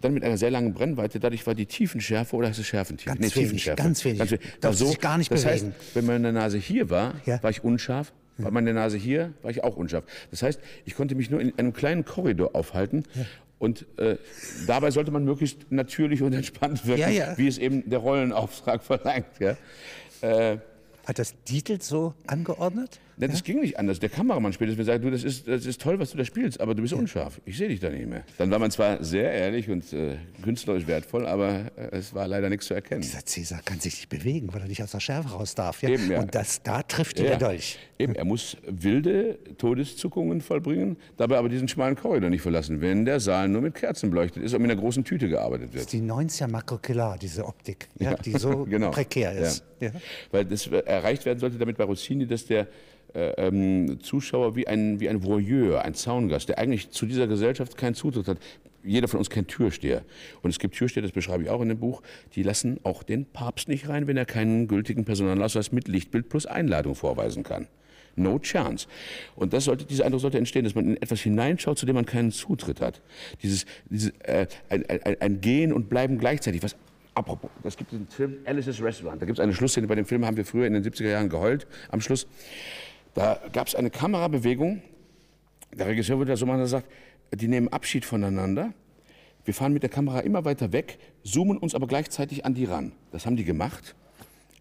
Dann 0.00 0.12
mit 0.12 0.24
einer 0.24 0.36
sehr 0.36 0.50
langen 0.50 0.74
Brennweite, 0.74 1.18
dadurch 1.20 1.46
war 1.46 1.54
die 1.54 1.64
Tiefenschärfe 1.64 2.36
oder 2.36 2.48
heißt 2.48 2.58
es 2.58 2.66
Schärfentiefe? 2.66 3.08
Ganz 3.08 3.20
nee, 3.20 3.24
wenig, 3.24 3.34
Tiefenschärfe. 3.34 3.82
ganz 3.82 4.04
wenig. 4.04 4.18
Ganz 4.18 4.30
wenig. 4.32 4.46
Darf 4.60 4.74
so, 4.74 4.86
sich 4.86 5.00
gar 5.00 5.16
nicht 5.16 5.30
das 5.30 5.44
bewegen. 5.44 5.68
Heißt, 5.68 5.94
wenn 5.94 6.06
meine 6.06 6.32
Nase 6.32 6.58
hier 6.58 6.90
war, 6.90 7.14
ja. 7.24 7.42
war 7.42 7.50
ich 7.50 7.64
unscharf. 7.66 8.12
War 8.38 8.50
meine 8.50 8.74
Nase 8.74 8.98
hier, 8.98 9.32
war 9.40 9.50
ich 9.50 9.64
auch 9.64 9.76
unscharf. 9.76 10.04
Das 10.30 10.42
heißt, 10.42 10.60
ich 10.84 10.94
konnte 10.94 11.14
mich 11.14 11.30
nur 11.30 11.40
in 11.40 11.58
einem 11.58 11.72
kleinen 11.72 12.04
Korridor 12.04 12.54
aufhalten. 12.54 13.04
Ja. 13.14 13.24
Und 13.58 13.86
äh, 13.98 14.16
dabei 14.66 14.90
sollte 14.90 15.10
man 15.10 15.24
möglichst 15.24 15.72
natürlich 15.72 16.22
und 16.22 16.34
entspannt 16.34 16.86
wirken, 16.86 17.00
ja, 17.00 17.08
ja. 17.08 17.38
wie 17.38 17.48
es 17.48 17.56
eben 17.56 17.88
der 17.88 18.00
Rollenauftrag 18.00 18.84
verlangt. 18.84 19.40
Ja? 19.40 19.56
Äh, 20.20 20.58
Hat 21.06 21.18
das 21.18 21.34
Dietl 21.44 21.80
so 21.80 22.14
angeordnet? 22.26 23.00
Ne, 23.18 23.28
das 23.28 23.38
ja? 23.38 23.44
ging 23.44 23.60
nicht 23.60 23.78
anders. 23.78 23.98
Der 23.98 24.10
Kameramann 24.10 24.52
spielt 24.52 24.76
mir 24.76 24.84
sagt, 24.84 25.02
du, 25.02 25.10
das 25.10 25.24
ist, 25.24 25.48
das 25.48 25.64
ist 25.64 25.80
toll, 25.80 25.98
was 25.98 26.10
du 26.10 26.18
da 26.18 26.24
spielst, 26.24 26.60
aber 26.60 26.74
du 26.74 26.82
bist 26.82 26.92
ja. 26.92 26.98
unscharf. 26.98 27.40
Ich 27.46 27.56
sehe 27.56 27.68
dich 27.68 27.80
da 27.80 27.88
nicht 27.88 28.06
mehr. 28.06 28.24
Dann 28.36 28.50
war 28.50 28.58
man 28.58 28.70
zwar 28.70 29.02
sehr 29.02 29.32
ehrlich 29.32 29.70
und 29.70 29.90
äh, 29.92 30.16
künstlerisch 30.42 30.86
wertvoll, 30.86 31.26
aber 31.26 31.70
äh, 31.76 31.88
es 31.92 32.12
war 32.12 32.28
leider 32.28 32.50
nichts 32.50 32.66
zu 32.66 32.74
erkennen. 32.74 33.00
Dieser 33.00 33.24
Cäsar 33.24 33.60
kann 33.64 33.80
sich 33.80 33.94
nicht 33.94 34.08
bewegen, 34.10 34.52
weil 34.52 34.60
er 34.62 34.68
nicht 34.68 34.82
aus 34.82 34.90
der 34.90 35.00
Schärfe 35.00 35.30
raus 35.30 35.54
darf. 35.54 35.82
Ja? 35.82 35.88
Eben, 35.88 36.10
ja. 36.10 36.20
Und 36.20 36.34
das, 36.34 36.62
da 36.62 36.82
trifft 36.82 37.18
ihn 37.18 37.26
der 37.26 37.38
Dolch. 37.38 37.78
Eben, 37.98 38.14
er 38.14 38.26
muss 38.26 38.58
wilde 38.66 39.38
Todeszuckungen 39.56 40.42
vollbringen, 40.42 40.98
dabei 41.16 41.38
aber 41.38 41.48
diesen 41.48 41.68
schmalen 41.68 41.96
Korridor 41.96 42.28
nicht 42.28 42.42
verlassen, 42.42 42.82
wenn 42.82 43.06
der 43.06 43.20
Saal 43.20 43.48
nur 43.48 43.62
mit 43.62 43.74
Kerzen 43.74 44.10
beleuchtet 44.10 44.42
ist 44.42 44.52
und 44.52 44.60
mit 44.60 44.70
einer 44.70 44.80
großen 44.80 45.04
Tüte 45.04 45.28
gearbeitet 45.28 45.72
wird. 45.72 45.86
Das 45.86 45.94
ist 45.94 45.94
die 45.94 46.02
90er 46.02 46.48
Makrokelar, 46.48 47.16
diese 47.16 47.46
Optik, 47.46 47.88
ja, 47.98 48.14
die 48.14 48.32
so 48.32 48.64
genau. 48.68 48.90
prekär 48.90 49.32
ist. 49.32 49.64
Weil 50.30 50.44
das 50.44 50.68
erreicht 50.96 51.24
werden 51.24 51.38
sollte 51.38 51.58
damit 51.58 51.76
bei 51.76 51.84
Rossini, 51.84 52.26
dass 52.26 52.46
der 52.46 52.68
äh, 53.14 53.30
ähm, 53.38 53.98
Zuschauer 54.00 54.56
wie 54.56 54.66
ein, 54.66 55.00
wie 55.00 55.08
ein 55.08 55.24
Voyeur, 55.24 55.82
ein 55.82 55.94
Zaungast, 55.94 56.48
der 56.48 56.58
eigentlich 56.58 56.90
zu 56.90 57.06
dieser 57.06 57.26
Gesellschaft 57.26 57.76
keinen 57.76 57.94
Zutritt 57.94 58.28
hat. 58.28 58.38
Jeder 58.84 59.08
von 59.08 59.18
uns 59.18 59.30
kennt 59.30 59.48
Türsteher. 59.48 60.02
Und 60.42 60.50
es 60.50 60.58
gibt 60.58 60.76
Türsteher, 60.76 61.02
das 61.02 61.12
beschreibe 61.12 61.42
ich 61.42 61.50
auch 61.50 61.60
in 61.60 61.68
dem 61.68 61.78
Buch, 61.78 62.02
die 62.34 62.42
lassen 62.42 62.78
auch 62.84 63.02
den 63.02 63.24
Papst 63.24 63.68
nicht 63.68 63.88
rein, 63.88 64.06
wenn 64.06 64.16
er 64.16 64.26
keinen 64.26 64.68
gültigen 64.68 65.04
Personalausweis 65.04 65.72
mit 65.72 65.88
Lichtbild 65.88 66.28
plus 66.28 66.46
Einladung 66.46 66.94
vorweisen 66.94 67.42
kann. 67.42 67.66
No 68.16 68.38
chance. 68.38 68.86
Und 69.34 69.52
das 69.52 69.64
sollte, 69.64 69.84
dieser 69.84 70.06
Eindruck 70.06 70.22
sollte 70.22 70.38
entstehen, 70.38 70.64
dass 70.64 70.74
man 70.74 70.86
in 70.86 71.02
etwas 71.02 71.20
hineinschaut, 71.20 71.78
zu 71.78 71.84
dem 71.84 71.96
man 71.96 72.06
keinen 72.06 72.32
Zutritt 72.32 72.80
hat. 72.80 73.02
Dieses, 73.42 73.66
dieses 73.90 74.10
äh, 74.20 74.46
ein, 74.70 74.86
ein, 74.88 75.20
ein 75.20 75.40
Gehen 75.40 75.72
und 75.72 75.90
Bleiben 75.90 76.18
gleichzeitig, 76.18 76.62
was 76.62 76.76
Apropos, 77.16 77.48
das 77.62 77.78
gibt 77.78 77.92
den 77.92 78.06
Film 78.06 78.36
Alice's 78.44 78.82
Restaurant. 78.82 79.22
Da 79.22 79.24
gibt 79.24 79.38
es 79.38 79.42
eine 79.42 79.54
Schlussszene. 79.54 79.86
Bei 79.86 79.94
dem 79.94 80.04
Film 80.04 80.26
haben 80.26 80.36
wir 80.36 80.44
früher 80.44 80.66
in 80.66 80.74
den 80.74 80.84
70er 80.84 81.08
Jahren 81.08 81.30
geheult 81.30 81.66
am 81.88 82.02
Schluss. 82.02 82.26
Da 83.14 83.40
gab 83.54 83.68
es 83.68 83.74
eine 83.74 83.88
Kamerabewegung. 83.88 84.82
Der 85.72 85.86
Regisseur 85.86 86.18
würde 86.18 86.32
das 86.32 86.40
so 86.40 86.46
machen, 86.46 86.60
er 86.60 86.66
sagt, 86.66 86.92
die 87.34 87.48
nehmen 87.48 87.68
Abschied 87.68 88.04
voneinander. 88.04 88.74
Wir 89.46 89.54
fahren 89.54 89.72
mit 89.72 89.82
der 89.82 89.88
Kamera 89.88 90.20
immer 90.20 90.44
weiter 90.44 90.72
weg, 90.72 90.98
zoomen 91.24 91.56
uns 91.56 91.74
aber 91.74 91.86
gleichzeitig 91.86 92.44
an 92.44 92.52
die 92.52 92.66
ran. 92.66 92.92
Das 93.12 93.24
haben 93.24 93.36
die 93.36 93.44
gemacht. 93.44 93.94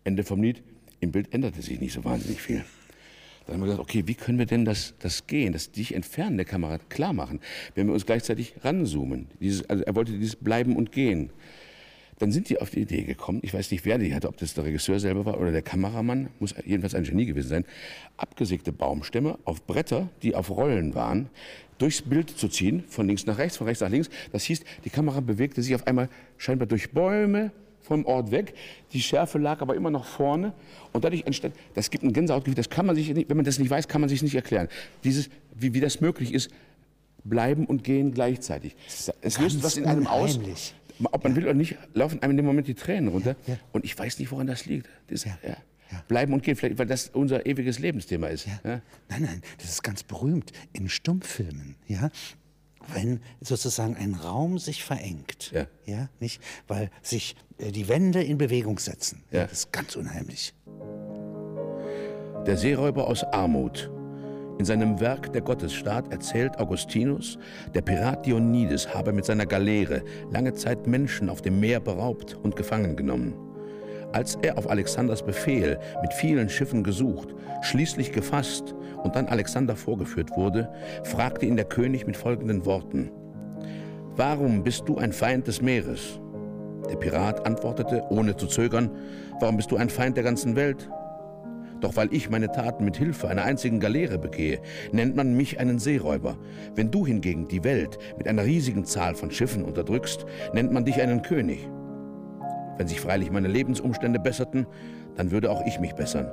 Ende 0.05 0.23
vom 0.23 0.41
Lied. 0.41 0.63
Im 1.01 1.11
Bild 1.11 1.33
änderte 1.33 1.61
sich 1.61 1.81
nicht 1.81 1.91
so 1.91 2.05
wahnsinnig 2.05 2.41
viel. 2.41 2.63
Dann 3.45 3.55
haben 3.55 3.61
wir 3.63 3.65
gesagt, 3.65 3.81
okay, 3.81 4.03
wie 4.05 4.15
können 4.15 4.39
wir 4.39 4.45
denn 4.45 4.63
das, 4.63 4.93
das 4.99 5.27
gehen, 5.27 5.51
das 5.51 5.71
dich 5.71 5.93
entfernen 5.93 6.37
der 6.37 6.45
Kamera 6.45 6.77
klar 6.77 7.11
machen, 7.11 7.41
wenn 7.75 7.87
wir 7.87 7.93
uns 7.93 8.05
gleichzeitig 8.05 8.55
ranzoomen? 8.63 9.27
Dieses, 9.41 9.69
also 9.69 9.83
er 9.83 9.93
wollte 9.93 10.13
dieses 10.13 10.37
Bleiben 10.37 10.77
und 10.77 10.93
Gehen. 10.93 11.31
Dann 12.19 12.31
sind 12.31 12.49
die 12.49 12.61
auf 12.61 12.69
die 12.69 12.81
Idee 12.81 13.03
gekommen, 13.03 13.39
ich 13.41 13.53
weiß 13.53 13.71
nicht, 13.71 13.83
wer 13.85 13.97
die 13.97 14.13
hatte, 14.15 14.29
ob 14.29 14.37
das 14.37 14.53
der 14.53 14.63
Regisseur 14.63 14.99
selber 14.99 15.25
war 15.25 15.39
oder 15.39 15.51
der 15.51 15.61
Kameramann, 15.61 16.29
muss 16.39 16.55
jedenfalls 16.65 16.95
ein 16.95 17.03
Genie 17.03 17.25
gewesen 17.25 17.49
sein, 17.49 17.65
abgesägte 18.15 18.71
Baumstämme 18.71 19.37
auf 19.43 19.65
Bretter, 19.65 20.09
die 20.21 20.33
auf 20.33 20.49
Rollen 20.49 20.95
waren, 20.95 21.29
durchs 21.77 22.01
Bild 22.01 22.29
zu 22.29 22.47
ziehen, 22.47 22.85
von 22.87 23.07
links 23.07 23.25
nach 23.25 23.37
rechts, 23.37 23.57
von 23.57 23.67
rechts 23.67 23.81
nach 23.81 23.89
links. 23.89 24.09
Das 24.31 24.43
hieß, 24.43 24.61
die 24.85 24.89
Kamera 24.89 25.19
bewegte 25.19 25.61
sich 25.61 25.75
auf 25.75 25.85
einmal 25.87 26.09
scheinbar 26.37 26.67
durch 26.67 26.91
Bäume 26.91 27.51
vom 27.81 28.05
Ort 28.05 28.31
weg. 28.31 28.53
Die 28.93 29.01
Schärfe 29.01 29.37
lag 29.37 29.61
aber 29.61 29.75
immer 29.75 29.91
noch 29.91 30.05
vorne. 30.05 30.53
Und 30.93 31.03
dadurch 31.03 31.23
entstand, 31.25 31.53
das 31.73 31.89
gibt 31.89 32.03
ein 32.03 32.13
Gänsehautgefühl, 32.13 32.55
das 32.55 32.69
kann 32.69 32.85
man 32.85 32.95
sich 32.95 33.13
nicht, 33.13 33.29
wenn 33.29 33.37
man 33.37 33.45
das 33.45 33.59
nicht 33.59 33.69
weiß, 33.69 33.87
kann 33.87 34.01
man 34.01 34.09
sich 34.09 34.23
nicht 34.23 34.35
erklären. 34.35 34.69
Dieses, 35.03 35.29
wie, 35.53 35.73
wie 35.73 35.81
das 35.81 36.01
möglich 36.01 36.33
ist, 36.33 36.49
bleiben 37.23 37.65
und 37.65 37.83
gehen 37.83 38.13
gleichzeitig. 38.13 38.75
Es 39.21 39.39
löst 39.39 39.63
was 39.63 39.77
in 39.77 39.85
einem 39.85 40.07
aus 40.07 40.39
ob 41.03 41.23
man 41.23 41.33
ja. 41.33 41.37
will 41.37 41.43
oder 41.45 41.53
nicht, 41.53 41.77
laufen 41.93 42.21
einem 42.21 42.31
in 42.31 42.37
dem 42.37 42.45
Moment 42.45 42.67
die 42.67 42.73
Tränen 42.73 43.09
runter. 43.09 43.35
Ja. 43.47 43.57
Und 43.71 43.85
ich 43.85 43.97
weiß 43.97 44.19
nicht, 44.19 44.31
woran 44.31 44.47
das 44.47 44.65
liegt. 44.65 44.87
Das, 45.07 45.25
Bleiben 46.07 46.33
und 46.33 46.43
gehen, 46.43 46.55
vielleicht, 46.55 46.77
weil 46.77 46.87
das 46.87 47.09
unser 47.09 47.45
ewiges 47.45 47.79
Lebensthema 47.79 48.27
ist. 48.27 48.47
Nein, 48.63 48.81
nein, 49.07 49.41
das 49.59 49.69
ist 49.69 49.83
ganz 49.83 50.03
berühmt 50.03 50.51
in 50.73 50.89
Stummfilmen. 50.89 51.75
Ja? 51.87 52.09
wenn 52.93 53.21
sozusagen 53.41 53.95
ein 53.95 54.13
Raum 54.13 54.57
sich 54.59 54.83
verengt, 54.83 55.51
ja. 55.53 55.67
ja, 55.85 56.09
nicht, 56.19 56.41
weil 56.67 56.89
sich 57.01 57.35
äh, 57.57 57.71
die 57.71 57.87
Wände 57.87 58.23
in 58.23 58.37
Bewegung 58.37 58.79
setzen. 58.79 59.23
Ja. 59.31 59.43
Das 59.43 59.53
ist 59.53 59.71
ganz 59.71 59.95
unheimlich. 59.95 60.53
Der 62.45 62.57
Seeräuber 62.57 63.07
aus 63.07 63.23
Armut 63.23 63.89
in 64.57 64.65
seinem 64.65 64.99
Werk 64.99 65.33
Der 65.33 65.41
Gottesstaat 65.41 66.11
erzählt 66.11 66.59
Augustinus, 66.59 67.37
der 67.73 67.81
Pirat 67.81 68.25
Dionydes 68.25 68.93
habe 68.93 69.11
mit 69.11 69.25
seiner 69.25 69.45
Galeere 69.45 70.01
lange 70.31 70.53
Zeit 70.53 70.87
Menschen 70.87 71.29
auf 71.29 71.41
dem 71.41 71.59
Meer 71.59 71.79
beraubt 71.79 72.37
und 72.41 72.55
gefangen 72.55 72.95
genommen. 72.95 73.33
Als 74.13 74.37
er 74.41 74.57
auf 74.57 74.69
Alexanders 74.69 75.23
Befehl 75.23 75.77
mit 76.01 76.13
vielen 76.13 76.47
Schiffen 76.47 76.83
gesucht, 76.83 77.35
schließlich 77.63 78.13
gefasst 78.13 78.73
und 79.03 79.15
dann 79.15 79.27
Alexander 79.27 79.75
vorgeführt 79.75 80.31
wurde, 80.37 80.71
fragte 81.03 81.45
ihn 81.45 81.57
der 81.57 81.65
König 81.65 82.07
mit 82.07 82.15
folgenden 82.15 82.65
Worten. 82.65 83.11
Warum 84.15 84.63
bist 84.63 84.87
du 84.87 84.97
ein 84.97 85.11
Feind 85.11 85.47
des 85.47 85.61
Meeres? 85.61 86.21
Der 86.89 86.95
Pirat 86.95 87.45
antwortete, 87.45 88.03
ohne 88.09 88.37
zu 88.37 88.47
zögern, 88.47 88.89
Warum 89.41 89.57
bist 89.57 89.69
du 89.71 89.75
ein 89.75 89.89
Feind 89.89 90.15
der 90.15 90.23
ganzen 90.23 90.55
Welt? 90.55 90.89
Doch 91.85 91.97
weil 91.97 92.11
ich 92.15 92.31
meine 92.31 92.51
Taten 92.51 92.83
mit 92.83 92.97
Hilfe 92.97 93.27
einer 93.27 93.43
einzigen 93.43 93.79
Galeere 93.79 94.17
begehe, 94.17 94.59
nennt 94.91 95.15
man 95.15 95.37
mich 95.37 95.59
einen 95.59 95.77
Seeräuber. 95.77 96.35
Wenn 96.73 96.89
du 96.89 97.05
hingegen 97.05 97.47
die 97.47 97.63
Welt 97.63 97.99
mit 98.17 98.27
einer 98.27 98.43
riesigen 98.43 98.85
Zahl 98.85 99.13
von 99.13 99.29
Schiffen 99.29 99.63
unterdrückst, 99.63 100.25
nennt 100.51 100.71
man 100.71 100.83
dich 100.83 100.99
einen 100.99 101.21
König. 101.21 101.69
Wenn 102.79 102.87
sich 102.87 102.99
freilich 102.99 103.29
meine 103.29 103.49
Lebensumstände 103.49 104.17
besserten, 104.17 104.65
dann 105.15 105.29
würde 105.29 105.51
auch 105.51 105.63
ich 105.67 105.79
mich 105.79 105.93
bessern. 105.93 106.31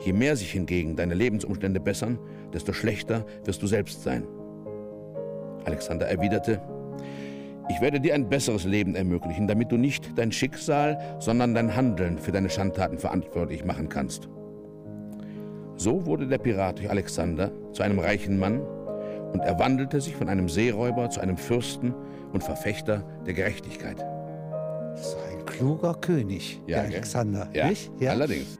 Je 0.00 0.12
mehr 0.12 0.34
sich 0.34 0.50
hingegen 0.50 0.96
deine 0.96 1.14
Lebensumstände 1.14 1.78
bessern, 1.78 2.18
desto 2.52 2.72
schlechter 2.72 3.24
wirst 3.44 3.62
du 3.62 3.68
selbst 3.68 4.02
sein. 4.02 4.24
Alexander 5.66 6.08
erwiderte, 6.08 6.60
ich 7.68 7.80
werde 7.80 8.00
dir 8.00 8.14
ein 8.14 8.28
besseres 8.28 8.64
Leben 8.64 8.96
ermöglichen, 8.96 9.46
damit 9.46 9.70
du 9.70 9.76
nicht 9.76 10.18
dein 10.18 10.32
Schicksal, 10.32 10.98
sondern 11.20 11.54
dein 11.54 11.76
Handeln 11.76 12.18
für 12.18 12.32
deine 12.32 12.50
Schandtaten 12.50 12.98
verantwortlich 12.98 13.64
machen 13.64 13.88
kannst. 13.88 14.28
So 15.76 16.06
wurde 16.06 16.26
der 16.26 16.38
Pirat 16.38 16.78
durch 16.78 16.90
Alexander 16.90 17.50
zu 17.72 17.82
einem 17.82 17.98
reichen 17.98 18.38
Mann 18.38 18.60
und 19.32 19.40
er 19.40 19.58
wandelte 19.58 20.00
sich 20.00 20.14
von 20.14 20.28
einem 20.28 20.48
Seeräuber 20.48 21.10
zu 21.10 21.20
einem 21.20 21.36
Fürsten 21.36 21.94
und 22.32 22.42
Verfechter 22.42 23.04
der 23.26 23.34
Gerechtigkeit. 23.34 23.98
Das 24.92 25.08
ist 25.08 25.16
ein 25.30 25.44
kluger 25.44 25.94
König, 25.94 26.60
ja, 26.66 26.82
der 26.82 26.84
Alexander, 26.86 27.48
ja, 27.52 27.68
nicht? 27.68 27.90
Ja, 27.98 28.12
allerdings. 28.12 28.58